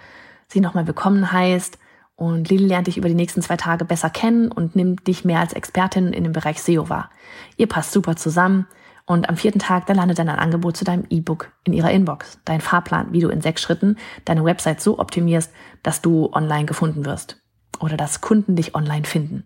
sie 0.48 0.60
nochmal 0.60 0.86
willkommen 0.86 1.32
heißt. 1.32 1.78
Und 2.18 2.48
Lili 2.48 2.66
lernt 2.66 2.88
dich 2.88 2.96
über 2.96 3.08
die 3.08 3.14
nächsten 3.14 3.42
zwei 3.42 3.56
Tage 3.56 3.84
besser 3.84 4.10
kennen 4.10 4.50
und 4.50 4.74
nimmt 4.74 5.06
dich 5.06 5.24
mehr 5.24 5.38
als 5.38 5.52
Expertin 5.52 6.12
in 6.12 6.24
dem 6.24 6.32
Bereich 6.32 6.60
SEO 6.60 6.88
wahr. 6.88 7.10
Ihr 7.56 7.68
passt 7.68 7.92
super 7.92 8.16
zusammen. 8.16 8.66
Und 9.06 9.28
am 9.28 9.36
vierten 9.36 9.60
Tag, 9.60 9.86
da 9.86 9.92
landet 9.92 10.18
dann 10.18 10.28
ein 10.28 10.40
Angebot 10.40 10.76
zu 10.76 10.84
deinem 10.84 11.04
E-Book 11.10 11.52
in 11.62 11.74
ihrer 11.74 11.92
Inbox. 11.92 12.40
Dein 12.44 12.60
Fahrplan, 12.60 13.12
wie 13.12 13.20
du 13.20 13.28
in 13.28 13.40
sechs 13.40 13.62
Schritten 13.62 13.96
deine 14.24 14.44
Website 14.44 14.80
so 14.80 14.98
optimierst, 14.98 15.52
dass 15.84 16.02
du 16.02 16.28
online 16.32 16.66
gefunden 16.66 17.06
wirst. 17.06 17.40
Oder 17.78 17.96
dass 17.96 18.20
Kunden 18.20 18.56
dich 18.56 18.74
online 18.74 19.04
finden. 19.04 19.44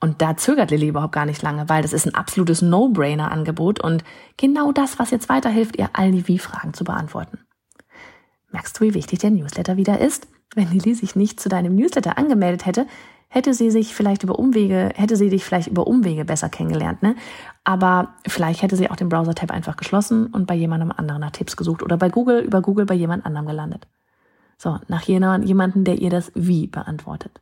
Und 0.00 0.20
da 0.20 0.36
zögert 0.36 0.72
Lilly 0.72 0.88
überhaupt 0.88 1.14
gar 1.14 1.26
nicht 1.26 1.42
lange, 1.42 1.68
weil 1.68 1.82
das 1.82 1.92
ist 1.92 2.06
ein 2.06 2.16
absolutes 2.16 2.60
No-Brainer-Angebot 2.60 3.78
und 3.78 4.02
genau 4.36 4.72
das, 4.72 4.98
was 4.98 5.12
jetzt 5.12 5.28
weiterhilft, 5.28 5.78
ihr 5.78 5.90
all 5.92 6.10
die 6.10 6.26
Wie-Fragen 6.26 6.74
zu 6.74 6.82
beantworten. 6.82 7.38
Merkst 8.50 8.80
du, 8.80 8.84
wie 8.84 8.94
wichtig 8.94 9.20
der 9.20 9.30
Newsletter 9.30 9.76
wieder 9.76 10.00
ist? 10.00 10.26
Wenn 10.54 10.70
Lilly 10.70 10.94
sich 10.94 11.16
nicht 11.16 11.40
zu 11.40 11.48
deinem 11.48 11.74
Newsletter 11.74 12.18
angemeldet 12.18 12.66
hätte, 12.66 12.86
hätte 13.28 13.52
sie 13.52 13.70
sich 13.70 13.94
vielleicht 13.94 14.22
über 14.22 14.38
Umwege, 14.38 14.90
hätte 14.94 15.16
sie 15.16 15.28
dich 15.28 15.44
vielleicht 15.44 15.66
über 15.66 15.86
Umwege 15.86 16.24
besser 16.24 16.48
kennengelernt, 16.48 17.02
ne? 17.02 17.16
Aber 17.64 18.14
vielleicht 18.28 18.62
hätte 18.62 18.76
sie 18.76 18.90
auch 18.90 18.96
den 18.96 19.08
Browser-Tab 19.08 19.50
einfach 19.50 19.76
geschlossen 19.76 20.28
und 20.28 20.46
bei 20.46 20.54
jemandem 20.54 20.92
anderen 20.92 21.20
nach 21.20 21.32
Tipps 21.32 21.56
gesucht 21.56 21.82
oder 21.82 21.96
bei 21.96 22.10
Google, 22.10 22.40
über 22.40 22.62
Google 22.62 22.86
bei 22.86 22.94
jemand 22.94 23.26
anderem 23.26 23.46
gelandet. 23.46 23.88
So, 24.56 24.78
nach 24.86 25.02
jemandem, 25.02 25.84
der 25.84 25.98
ihr 25.98 26.10
das 26.10 26.30
Wie 26.34 26.68
beantwortet. 26.68 27.40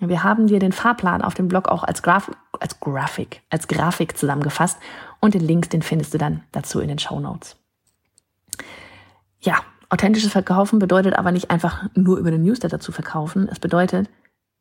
Wir 0.00 0.24
haben 0.24 0.48
dir 0.48 0.58
den 0.58 0.72
Fahrplan 0.72 1.22
auf 1.22 1.34
dem 1.34 1.46
Blog 1.46 1.68
auch 1.68 1.84
als, 1.84 2.02
Graf 2.02 2.28
als 2.58 2.80
Grafik, 2.80 3.42
als 3.50 3.68
Grafik 3.68 4.18
zusammengefasst 4.18 4.78
und 5.20 5.34
den 5.34 5.42
Link, 5.42 5.70
den 5.70 5.82
findest 5.82 6.12
du 6.12 6.18
dann 6.18 6.42
dazu 6.50 6.80
in 6.80 6.88
den 6.88 6.98
Show 6.98 7.20
Notes. 7.20 7.56
Ja, 9.40 9.60
authentisches 9.92 10.32
Verkaufen 10.32 10.78
bedeutet 10.78 11.18
aber 11.18 11.32
nicht 11.32 11.50
einfach 11.50 11.84
nur 11.94 12.16
über 12.16 12.30
den 12.30 12.42
Newsletter 12.42 12.80
zu 12.80 12.92
verkaufen. 12.92 13.46
Es 13.50 13.60
bedeutet, 13.60 14.08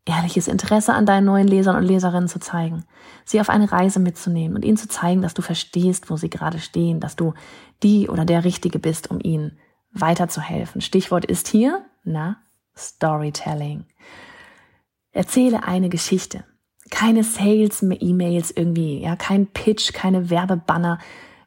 ehrliches 0.05 0.49
Interesse 0.49 0.93
an 0.93 1.05
deinen 1.05 1.25
neuen 1.25 1.47
Lesern 1.47 1.77
und 1.77 1.83
Leserinnen 1.83 2.27
zu 2.27 2.39
zeigen, 2.39 2.83
sie 3.23 3.39
auf 3.39 3.49
eine 3.49 3.71
Reise 3.71 3.99
mitzunehmen 3.99 4.57
und 4.57 4.65
ihnen 4.65 4.77
zu 4.77 4.89
zeigen, 4.89 5.21
dass 5.21 5.33
du 5.33 5.41
verstehst, 5.41 6.09
wo 6.09 6.17
sie 6.17 6.29
gerade 6.29 6.59
stehen, 6.59 6.99
dass 6.99 7.15
du 7.15 7.33
die 7.81 8.09
oder 8.09 8.25
der 8.25 8.43
Richtige 8.43 8.77
bist, 8.77 9.09
um 9.09 9.19
ihnen 9.21 9.57
weiterzuhelfen. 9.93 10.81
Stichwort 10.81 11.23
ist 11.23 11.47
hier, 11.47 11.85
na, 12.03 12.37
Storytelling. 12.75 13.85
Erzähle 15.11 15.63
eine 15.63 15.89
Geschichte. 15.89 16.43
Keine 16.89 17.23
Sales-E-Mails 17.23 18.51
irgendwie, 18.51 19.01
ja, 19.01 19.15
kein 19.15 19.47
Pitch, 19.47 19.93
keine 19.93 20.29
Werbebanner. 20.29 20.99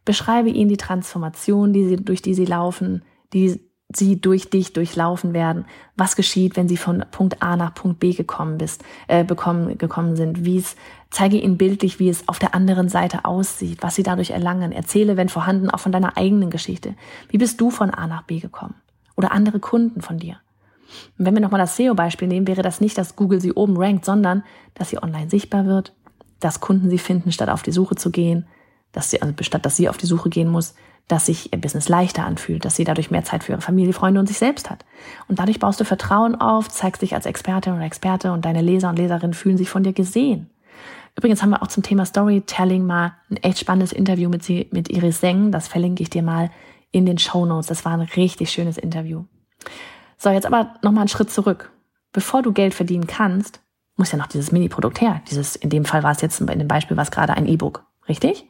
Beschreibe 0.07 0.49
ihnen 0.49 0.71
die 0.71 0.79
Transformation, 0.79 1.75
die 1.75 1.87
sie, 1.87 1.97
durch 1.97 2.23
die 2.23 2.35
sie 2.35 2.47
laufen, 2.47 3.05
die 3.33 3.61
sie 3.97 4.21
durch 4.21 4.51
dich 4.51 4.73
durchlaufen 4.73 5.33
werden. 5.33 5.65
Was 5.97 6.17
geschieht, 6.17 6.57
wenn 6.57 6.69
sie 6.69 6.77
von 6.77 7.05
Punkt 7.11 7.43
A 7.43 7.57
nach 7.57 7.75
Punkt 7.75 8.01
B 8.01 8.13
gekommen 8.13 8.59
bist, 8.59 8.85
äh, 9.09 9.25
bekommen, 9.25 9.79
gekommen 9.79 10.17
sind? 10.17 10.45
Wie 10.45 10.59
es, 10.59 10.77
zeige 11.11 11.39
ihnen 11.39 11.57
bildlich, 11.57 11.99
wie 11.99 12.09
es 12.09 12.29
auf 12.29 12.39
der 12.39 12.55
anderen 12.55 12.89
Seite 12.89 13.25
aussieht, 13.25 13.79
was 13.83 13.95
sie 13.95 14.03
dadurch 14.03 14.31
erlangen. 14.31 14.73
Erzähle, 14.73 15.17
wenn 15.17 15.29
vorhanden, 15.29 15.71
auch 15.71 15.81
von 15.81 15.93
deiner 15.93 16.17
eigenen 16.17 16.51
Geschichte. 16.51 16.95
Wie 17.29 17.39
bist 17.39 17.61
du 17.61 17.71
von 17.71 17.91
A 17.91 18.07
nach 18.07 18.23
B 18.23 18.41
gekommen? 18.41 18.75
Oder 19.17 19.33
andere 19.33 19.61
Kunden 19.61 20.01
von 20.01 20.19
dir? 20.19 20.39
Und 21.19 21.27
wenn 21.27 21.35
wir 21.35 21.41
nochmal 21.41 21.61
das 21.61 21.77
SEO-Beispiel 21.77 22.29
nehmen, 22.29 22.47
wäre 22.47 22.63
das 22.63 22.81
nicht, 22.81 22.99
dass 22.99 23.17
Google 23.17 23.41
sie 23.41 23.53
oben 23.53 23.77
rankt, 23.77 24.05
sondern 24.05 24.45
dass 24.75 24.91
sie 24.91 25.03
online 25.03 25.31
sichtbar 25.31 25.67
wird, 25.67 25.95
dass 26.41 26.61
Kunden 26.61 26.91
sie 26.91 26.99
finden, 26.99 27.33
statt 27.33 27.49
auf 27.49 27.63
die 27.63 27.73
Suche 27.73 27.95
zu 27.95 28.11
gehen, 28.11 28.47
dass 28.93 29.11
sie, 29.11 29.21
also 29.21 29.35
statt 29.41 29.65
dass 29.65 29.77
sie 29.77 29.89
auf 29.89 29.97
die 29.97 30.07
Suche 30.07 30.31
gehen 30.31 30.49
muss, 30.49 30.75
dass 31.09 31.27
sich 31.27 31.53
ihr 31.53 31.61
Business 31.61 31.89
leichter 31.89 32.25
anfühlt, 32.25 32.65
dass 32.65 32.77
sie 32.77 32.85
dadurch 32.85 33.11
mehr 33.11 33.25
Zeit 33.25 33.45
für 33.45 33.53
ihre 33.53 33.61
Familie, 33.61 33.93
Freunde 33.93 34.21
und 34.21 34.27
sich 34.27 34.39
selbst 34.39 34.71
hat. 34.71 34.85
Und 35.29 35.39
dadurch 35.39 35.59
baust 35.59 35.79
du 35.81 35.85
Vertrauen 35.85 36.35
auf, 36.35 36.69
zeigst 36.69 37.03
dich 37.03 37.15
als 37.15 37.27
Expertin 37.27 37.75
oder 37.75 37.85
Experte 37.85 38.33
und 38.33 38.45
deine 38.45 38.63
Leser 38.63 38.89
und 38.89 38.97
Leserinnen 38.97 39.35
fühlen 39.35 39.59
sich 39.59 39.69
von 39.69 39.83
dir 39.83 39.93
gesehen. 39.93 40.51
Übrigens 41.17 41.43
haben 41.43 41.51
wir 41.51 41.63
auch 41.63 41.69
zum 41.69 41.83
Thema 41.83 42.07
Storytelling 42.07 42.85
mal 42.85 43.13
ein 43.31 43.37
echt 43.37 43.61
spannendes 43.61 43.93
Interview 43.93 44.29
mit, 44.29 44.43
sie, 44.43 44.69
mit 44.73 44.91
Iris 44.91 45.21
Seng. 45.21 45.53
Das 45.53 45.69
verlinke 45.69 46.03
ich 46.03 46.11
dir 46.11 46.23
mal 46.23 46.51
in 46.91 47.07
den 47.07 47.19
Show 47.19 47.47
Notes. 47.47 47.67
Das 47.67 47.85
war 47.85 47.93
ein 47.93 48.01
richtig 48.01 48.51
schönes 48.51 48.79
Interview. 48.79 49.25
So, 50.17 50.31
jetzt 50.31 50.47
aber 50.47 50.75
nochmal 50.83 51.03
einen 51.03 51.09
Schritt 51.09 51.31
zurück. 51.31 51.71
Bevor 52.13 52.43
du 52.43 52.53
Geld 52.53 52.75
verdienen 52.75 53.07
kannst, 53.07 53.61
muss 53.97 54.11
ja 54.11 54.19
noch 54.19 54.27
dieses 54.27 54.51
Mini-Produkt 54.51 55.01
her. 55.01 55.21
Dieses, 55.31 55.55
in 55.55 55.71
dem 55.71 55.85
Fall 55.85 56.03
war 56.03 56.13
es 56.13 56.21
jetzt, 56.21 56.41
in 56.41 56.47
dem 56.47 56.69
Beispiel 56.69 56.97
war 56.97 57.05
es 57.05 57.11
gerade 57.11 57.35
ein 57.35 57.47
E-Book. 57.47 57.85
Richtig? 58.09 58.49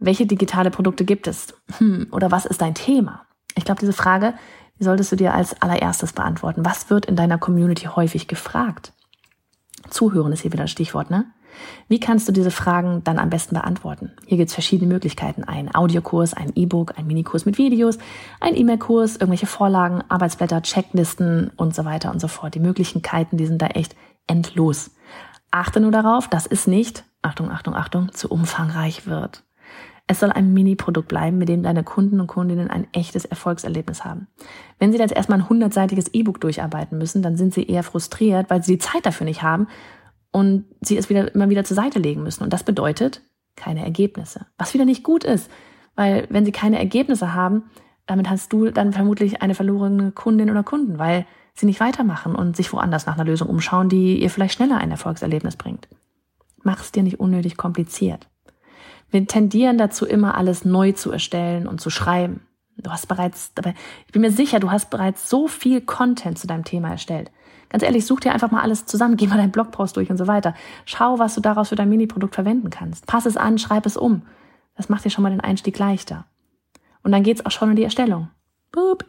Welche 0.00 0.26
digitale 0.26 0.70
Produkte 0.70 1.04
gibt 1.04 1.26
es? 1.26 1.54
Hm, 1.78 2.08
oder 2.10 2.30
was 2.30 2.46
ist 2.46 2.62
dein 2.62 2.74
Thema? 2.74 3.26
Ich 3.54 3.64
glaube, 3.64 3.80
diese 3.80 3.92
Frage, 3.92 4.34
die 4.78 4.84
solltest 4.84 5.12
du 5.12 5.16
dir 5.16 5.34
als 5.34 5.60
allererstes 5.60 6.14
beantworten. 6.14 6.64
Was 6.64 6.88
wird 6.88 7.04
in 7.04 7.16
deiner 7.16 7.36
Community 7.36 7.84
häufig 7.84 8.26
gefragt? 8.26 8.94
Zuhören 9.90 10.32
ist 10.32 10.40
hier 10.40 10.52
wieder 10.52 10.64
das 10.64 10.70
Stichwort, 10.70 11.10
ne? 11.10 11.26
Wie 11.88 12.00
kannst 12.00 12.28
du 12.28 12.32
diese 12.32 12.50
Fragen 12.50 13.02
dann 13.04 13.18
am 13.18 13.28
besten 13.28 13.54
beantworten? 13.54 14.12
Hier 14.24 14.38
gibt 14.38 14.48
es 14.48 14.54
verschiedene 14.54 14.90
Möglichkeiten. 14.90 15.44
Ein 15.44 15.74
Audiokurs, 15.74 16.32
ein 16.32 16.52
E-Book, 16.54 16.96
ein 16.96 17.06
Minikurs 17.06 17.44
mit 17.44 17.58
Videos, 17.58 17.98
ein 18.40 18.56
E-Mail-Kurs, 18.56 19.16
irgendwelche 19.16 19.46
Vorlagen, 19.46 20.02
Arbeitsblätter, 20.08 20.62
Checklisten 20.62 21.50
und 21.56 21.74
so 21.74 21.84
weiter 21.84 22.10
und 22.10 22.20
so 22.20 22.28
fort. 22.28 22.54
Die 22.54 22.60
Möglichkeiten, 22.60 23.36
die 23.36 23.46
sind 23.46 23.60
da 23.60 23.66
echt 23.66 23.96
endlos. 24.26 24.92
Achte 25.50 25.80
nur 25.80 25.90
darauf, 25.90 26.28
dass 26.28 26.46
es 26.46 26.66
nicht, 26.66 27.04
Achtung, 27.20 27.50
Achtung, 27.50 27.74
Achtung, 27.74 28.12
zu 28.12 28.30
umfangreich 28.30 29.06
wird. 29.06 29.42
Es 30.10 30.18
soll 30.18 30.32
ein 30.32 30.52
Mini-Produkt 30.52 31.06
bleiben, 31.06 31.38
mit 31.38 31.48
dem 31.48 31.62
deine 31.62 31.84
Kunden 31.84 32.18
und 32.18 32.26
Kundinnen 32.26 32.68
ein 32.68 32.88
echtes 32.90 33.24
Erfolgserlebnis 33.24 34.04
haben. 34.04 34.26
Wenn 34.80 34.90
sie 34.90 34.98
jetzt 34.98 35.14
erstmal 35.14 35.38
ein 35.38 35.48
hundertseitiges 35.48 36.12
E-Book 36.12 36.40
durcharbeiten 36.40 36.98
müssen, 36.98 37.22
dann 37.22 37.36
sind 37.36 37.54
sie 37.54 37.62
eher 37.62 37.84
frustriert, 37.84 38.50
weil 38.50 38.60
sie 38.60 38.72
die 38.72 38.78
Zeit 38.80 39.06
dafür 39.06 39.24
nicht 39.24 39.44
haben 39.44 39.68
und 40.32 40.64
sie 40.80 40.96
es 40.96 41.10
wieder 41.10 41.32
immer 41.32 41.48
wieder 41.48 41.62
zur 41.62 41.76
Seite 41.76 42.00
legen 42.00 42.24
müssen. 42.24 42.42
Und 42.42 42.52
das 42.52 42.64
bedeutet 42.64 43.22
keine 43.54 43.84
Ergebnisse. 43.84 44.46
Was 44.58 44.74
wieder 44.74 44.84
nicht 44.84 45.04
gut 45.04 45.22
ist, 45.22 45.48
weil 45.94 46.26
wenn 46.28 46.44
sie 46.44 46.50
keine 46.50 46.80
Ergebnisse 46.80 47.32
haben, 47.32 47.70
damit 48.06 48.28
hast 48.28 48.52
du 48.52 48.70
dann 48.70 48.92
vermutlich 48.92 49.42
eine 49.42 49.54
verlorene 49.54 50.10
Kundin 50.10 50.50
oder 50.50 50.64
Kunden, 50.64 50.98
weil 50.98 51.24
sie 51.54 51.66
nicht 51.66 51.78
weitermachen 51.78 52.34
und 52.34 52.56
sich 52.56 52.72
woanders 52.72 53.06
nach 53.06 53.14
einer 53.14 53.26
Lösung 53.26 53.48
umschauen, 53.48 53.88
die 53.88 54.20
ihr 54.20 54.30
vielleicht 54.30 54.54
schneller 54.54 54.78
ein 54.78 54.90
Erfolgserlebnis 54.90 55.54
bringt. 55.54 55.86
Mach 56.64 56.80
es 56.80 56.90
dir 56.90 57.04
nicht 57.04 57.20
unnötig 57.20 57.56
kompliziert. 57.56 58.28
Wir 59.10 59.26
tendieren 59.26 59.78
dazu, 59.78 60.06
immer 60.06 60.36
alles 60.36 60.64
neu 60.64 60.92
zu 60.92 61.10
erstellen 61.10 61.66
und 61.66 61.80
zu 61.80 61.90
schreiben. 61.90 62.46
Du 62.76 62.90
hast 62.90 63.08
bereits, 63.08 63.52
ich 64.06 64.12
bin 64.12 64.22
mir 64.22 64.30
sicher, 64.30 64.60
du 64.60 64.70
hast 64.70 64.90
bereits 64.90 65.28
so 65.28 65.48
viel 65.48 65.80
Content 65.80 66.38
zu 66.38 66.46
deinem 66.46 66.64
Thema 66.64 66.90
erstellt. 66.90 67.30
Ganz 67.68 67.82
ehrlich, 67.82 68.06
such 68.06 68.20
dir 68.20 68.32
einfach 68.32 68.50
mal 68.50 68.62
alles 68.62 68.86
zusammen, 68.86 69.16
geh 69.18 69.26
mal 69.26 69.36
deinen 69.36 69.52
Blogpost 69.52 69.96
durch 69.96 70.10
und 70.10 70.16
so 70.16 70.26
weiter. 70.26 70.54
Schau, 70.84 71.18
was 71.18 71.34
du 71.34 71.40
daraus 71.40 71.68
für 71.68 71.76
dein 71.76 71.88
Mini-Produkt 71.88 72.34
verwenden 72.34 72.70
kannst. 72.70 73.06
Pass 73.06 73.26
es 73.26 73.36
an, 73.36 73.58
schreib 73.58 73.86
es 73.86 73.96
um. 73.96 74.22
Das 74.76 74.88
macht 74.88 75.04
dir 75.04 75.10
schon 75.10 75.22
mal 75.22 75.30
den 75.30 75.40
Einstieg 75.40 75.78
leichter. 75.78 76.24
Und 77.02 77.12
dann 77.12 77.22
geht's 77.22 77.44
auch 77.44 77.50
schon 77.50 77.70
in 77.70 77.76
die 77.76 77.84
Erstellung. 77.84 78.28
Boop. 78.72 79.04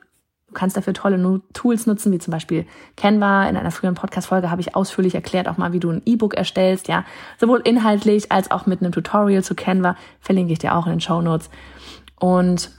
Du 0.51 0.55
kannst 0.55 0.75
dafür 0.75 0.93
tolle 0.93 1.41
Tools 1.53 1.87
nutzen, 1.87 2.11
wie 2.11 2.19
zum 2.19 2.31
Beispiel 2.31 2.65
Canva. 2.97 3.47
In 3.47 3.55
einer 3.55 3.71
früheren 3.71 3.95
Podcast-Folge 3.95 4.51
habe 4.51 4.59
ich 4.59 4.75
ausführlich 4.75 5.15
erklärt 5.15 5.47
auch 5.47 5.55
mal, 5.55 5.71
wie 5.71 5.79
du 5.79 5.89
ein 5.89 6.01
E-Book 6.05 6.33
erstellst, 6.33 6.89
ja. 6.89 7.05
Sowohl 7.39 7.61
inhaltlich 7.63 8.33
als 8.33 8.51
auch 8.51 8.65
mit 8.65 8.81
einem 8.81 8.91
Tutorial 8.91 9.45
zu 9.45 9.55
Canva. 9.55 9.95
Verlinke 10.19 10.51
ich 10.51 10.59
dir 10.59 10.75
auch 10.75 10.87
in 10.87 10.91
den 10.91 10.99
Show 10.99 11.21
Notes. 11.21 11.49
Und 12.19 12.69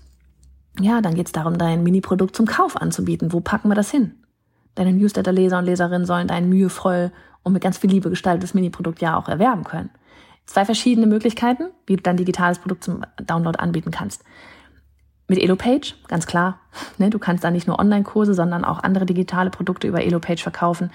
ja, 0.81 1.01
dann 1.01 1.15
geht's 1.15 1.33
darum, 1.33 1.57
dein 1.57 1.83
Mini-Produkt 1.83 2.37
zum 2.37 2.45
Kauf 2.45 2.77
anzubieten. 2.77 3.33
Wo 3.33 3.41
packen 3.41 3.69
wir 3.69 3.75
das 3.75 3.91
hin? 3.91 4.17
Deine 4.75 4.93
Newsletter-Leser 4.93 5.59
und 5.59 5.65
Leserinnen 5.65 6.05
sollen 6.05 6.29
dein 6.29 6.51
mühevoll 6.51 7.11
und 7.43 7.55
mit 7.55 7.63
ganz 7.63 7.79
viel 7.79 7.91
Liebe 7.91 8.11
gestaltetes 8.11 8.53
Mini-Produkt 8.53 9.01
ja 9.01 9.17
auch 9.17 9.29
erwerben 9.29 9.65
können. 9.65 9.89
Zwei 10.45 10.67
verschiedene 10.67 11.07
Möglichkeiten, 11.07 11.71
wie 11.87 11.97
du 11.97 12.03
dein 12.03 12.19
digitales 12.19 12.59
Produkt 12.59 12.85
zum 12.85 13.03
Download 13.17 13.59
anbieten 13.59 13.91
kannst. 13.91 14.25
Mit 15.33 15.43
EloPage, 15.43 15.95
ganz 16.09 16.27
klar. 16.27 16.59
Ne, 16.99 17.09
du 17.09 17.19
kannst 17.19 17.43
da 17.43 17.51
nicht 17.51 17.67
nur 17.67 17.79
Online-Kurse, 17.79 18.35
sondern 18.35 18.67
auch 18.67 18.83
andere 18.83 19.07
digitale 19.07 19.49
Produkte 19.49 19.89
über 19.89 20.05
EloPage 20.05 20.43
verkaufen. 20.43 20.91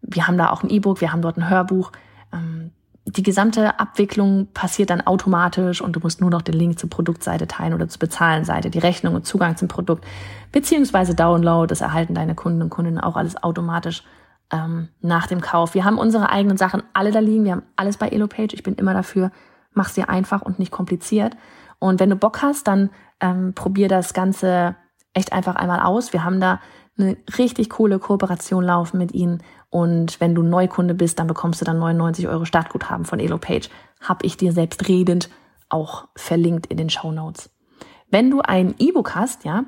Wir 0.00 0.28
haben 0.28 0.38
da 0.38 0.50
auch 0.50 0.62
ein 0.62 0.70
E-Book, 0.70 1.00
wir 1.00 1.12
haben 1.12 1.22
dort 1.22 1.36
ein 1.36 1.50
Hörbuch. 1.50 1.90
Ähm, 2.32 2.70
die 3.04 3.24
gesamte 3.24 3.80
Abwicklung 3.80 4.46
passiert 4.54 4.90
dann 4.90 5.00
automatisch 5.00 5.80
und 5.80 5.96
du 5.96 5.98
musst 5.98 6.20
nur 6.20 6.30
noch 6.30 6.42
den 6.42 6.54
Link 6.54 6.78
zur 6.78 6.88
Produktseite 6.88 7.48
teilen 7.48 7.74
oder 7.74 7.88
zur 7.88 7.98
Bezahlenseite, 7.98 8.70
die 8.70 8.78
Rechnung 8.78 9.16
und 9.16 9.26
Zugang 9.26 9.56
zum 9.56 9.66
Produkt, 9.66 10.04
beziehungsweise 10.52 11.16
Download, 11.16 11.66
das 11.66 11.80
erhalten 11.80 12.14
deine 12.14 12.36
Kunden 12.36 12.62
und 12.62 12.70
Kundinnen 12.70 13.00
auch 13.00 13.16
alles 13.16 13.42
automatisch 13.42 14.04
ähm, 14.52 14.86
nach 15.00 15.26
dem 15.26 15.40
Kauf. 15.40 15.74
Wir 15.74 15.84
haben 15.84 15.98
unsere 15.98 16.30
eigenen 16.30 16.58
Sachen 16.58 16.84
alle 16.92 17.10
da 17.10 17.18
liegen, 17.18 17.42
wir 17.42 17.50
haben 17.50 17.64
alles 17.74 17.96
bei 17.96 18.06
EloPage. 18.06 18.54
Ich 18.54 18.62
bin 18.62 18.76
immer 18.76 18.94
dafür, 18.94 19.32
mach 19.72 19.88
sie 19.88 20.04
einfach 20.04 20.42
und 20.42 20.60
nicht 20.60 20.70
kompliziert. 20.70 21.34
Und 21.80 21.98
wenn 21.98 22.10
du 22.10 22.16
Bock 22.16 22.42
hast, 22.42 22.68
dann 22.68 22.90
ähm, 23.20 23.52
probier 23.54 23.88
das 23.88 24.14
Ganze 24.14 24.76
echt 25.12 25.32
einfach 25.32 25.56
einmal 25.56 25.80
aus. 25.80 26.12
Wir 26.12 26.22
haben 26.22 26.40
da 26.40 26.60
eine 26.96 27.16
richtig 27.36 27.70
coole 27.70 27.98
Kooperation 27.98 28.62
laufen 28.62 28.98
mit 28.98 29.12
ihnen. 29.12 29.42
Und 29.70 30.20
wenn 30.20 30.34
du 30.34 30.42
Neukunde 30.42 30.94
bist, 30.94 31.18
dann 31.18 31.26
bekommst 31.26 31.60
du 31.60 31.64
dann 31.64 31.78
99 31.78 32.28
Euro 32.28 32.44
Startguthaben 32.44 33.04
von 33.04 33.18
EloPage. 33.18 33.68
Hab 34.00 34.24
ich 34.24 34.36
dir 34.36 34.52
selbst 34.52 34.86
redend 34.88 35.30
auch 35.68 36.08
verlinkt 36.14 36.66
in 36.66 36.76
den 36.76 36.90
Show 36.90 37.10
Notes. 37.10 37.50
Wenn 38.10 38.30
du 38.30 38.40
ein 38.40 38.74
E-Book 38.78 39.14
hast, 39.14 39.44
ja, 39.44 39.64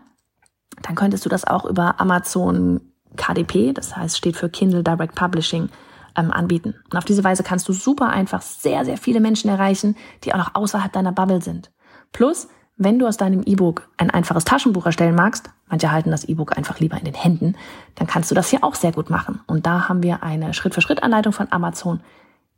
dann 0.83 0.95
könntest 0.95 1.25
du 1.25 1.29
das 1.29 1.47
auch 1.47 1.65
über 1.65 2.01
Amazon 2.01 2.93
KDP, 3.17 3.73
das 3.73 3.97
heißt 3.97 4.17
steht 4.17 4.37
für 4.37 4.49
Kindle 4.49 4.83
Direct 4.83 5.15
Publishing, 5.15 5.69
ähm, 6.17 6.31
anbieten. 6.31 6.75
Und 6.91 6.99
auf 6.99 7.05
diese 7.05 7.25
Weise 7.25 7.43
kannst 7.43 7.69
du 7.69 7.73
super 7.73 8.09
einfach 8.09 8.43
sehr, 8.43 8.85
sehr 8.85 8.97
viele 8.97 9.21
Menschen 9.21 9.49
erreichen, 9.49 9.97
die 10.25 10.35
auch 10.35 10.39
noch 10.39 10.55
außerhalb 10.55 10.93
deiner 10.93 11.13
Bubble 11.13 11.41
sind. 11.41 11.71
Plus, 12.13 12.49
wenn 12.77 12.99
du 12.99 13.07
aus 13.07 13.17
deinem 13.17 13.43
E-Book 13.45 13.89
ein 13.97 14.11
einfaches 14.11 14.45
Taschenbuch 14.45 14.87
erstellen 14.87 15.15
magst, 15.15 15.51
manche 15.69 15.93
halten 15.93 16.11
das 16.11 16.25
E-Book 16.25 16.57
einfach 16.57 16.81
lieber 16.81 16.99
in 16.99 17.05
den 17.05 17.15
Händen, 17.15 17.57
dann 17.95 18.07
kannst 18.07 18.31
du 18.31 18.35
das 18.35 18.49
hier 18.49 18.65
auch 18.65 18.75
sehr 18.75 18.93
gut 18.93 19.11
machen. 19.11 19.41
Und 19.47 19.67
da 19.67 19.89
haben 19.89 20.03
wir 20.03 20.23
eine 20.23 20.55
Schritt-für-Schritt-Anleitung 20.55 21.33
von 21.33 21.49
Amazon 21.51 22.01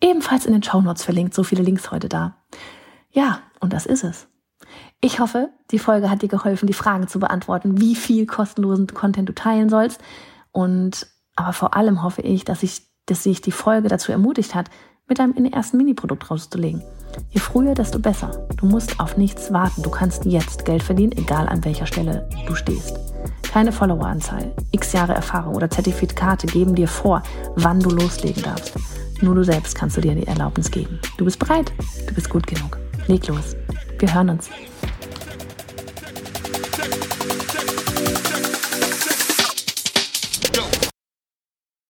ebenfalls 0.00 0.46
in 0.46 0.52
den 0.52 0.62
Show 0.62 0.80
Notes 0.80 1.04
verlinkt. 1.04 1.34
So 1.34 1.42
viele 1.42 1.62
Links 1.62 1.90
heute 1.90 2.08
da. 2.08 2.36
Ja, 3.10 3.40
und 3.60 3.72
das 3.72 3.86
ist 3.86 4.04
es. 4.04 4.26
Ich 5.00 5.20
hoffe, 5.20 5.50
die 5.70 5.78
Folge 5.78 6.10
hat 6.10 6.22
dir 6.22 6.28
geholfen, 6.28 6.66
die 6.66 6.72
Frage 6.72 7.06
zu 7.06 7.18
beantworten, 7.18 7.80
wie 7.80 7.94
viel 7.94 8.26
kostenlosen 8.26 8.86
Content 8.88 9.28
du 9.28 9.34
teilen 9.34 9.68
sollst. 9.68 10.00
Und 10.52 11.06
aber 11.36 11.52
vor 11.52 11.74
allem 11.74 12.02
hoffe 12.02 12.22
ich, 12.22 12.44
dass 12.44 12.62
ich, 12.62 12.82
dass 13.06 13.22
sich 13.22 13.40
die 13.40 13.52
Folge 13.52 13.88
dazu 13.88 14.12
ermutigt 14.12 14.54
hat, 14.54 14.70
mit 15.06 15.18
deinem 15.18 15.44
ersten 15.46 15.76
Mini-Produkt 15.76 16.30
rauszulegen. 16.30 16.82
Je 17.30 17.40
früher, 17.40 17.74
desto 17.74 17.98
besser. 17.98 18.46
Du 18.56 18.66
musst 18.66 19.00
auf 19.00 19.16
nichts 19.16 19.52
warten. 19.52 19.82
Du 19.82 19.90
kannst 19.90 20.24
jetzt 20.24 20.64
Geld 20.64 20.82
verdienen, 20.82 21.12
egal 21.12 21.48
an 21.48 21.64
welcher 21.64 21.86
Stelle 21.86 22.28
du 22.46 22.54
stehst. 22.54 22.98
Keine 23.42 23.72
Followeranzahl, 23.72 24.52
x 24.72 24.92
Jahre 24.92 25.14
Erfahrung 25.14 25.54
oder 25.54 25.70
Zertifikate 25.70 26.46
geben 26.46 26.74
dir 26.74 26.88
vor, 26.88 27.22
wann 27.54 27.78
du 27.78 27.90
loslegen 27.90 28.42
darfst. 28.42 28.74
Nur 29.20 29.34
du 29.36 29.44
selbst 29.44 29.76
kannst 29.76 29.96
du 29.96 30.00
dir 30.00 30.14
die 30.14 30.26
Erlaubnis 30.26 30.70
geben. 30.70 30.98
Du 31.18 31.24
bist 31.24 31.38
bereit, 31.38 31.72
du 32.06 32.14
bist 32.14 32.28
gut 32.28 32.46
genug. 32.46 32.78
Leg 33.06 33.26
los. 33.28 33.54
Wir 33.98 34.12
hören 34.12 34.30
uns. 34.30 34.50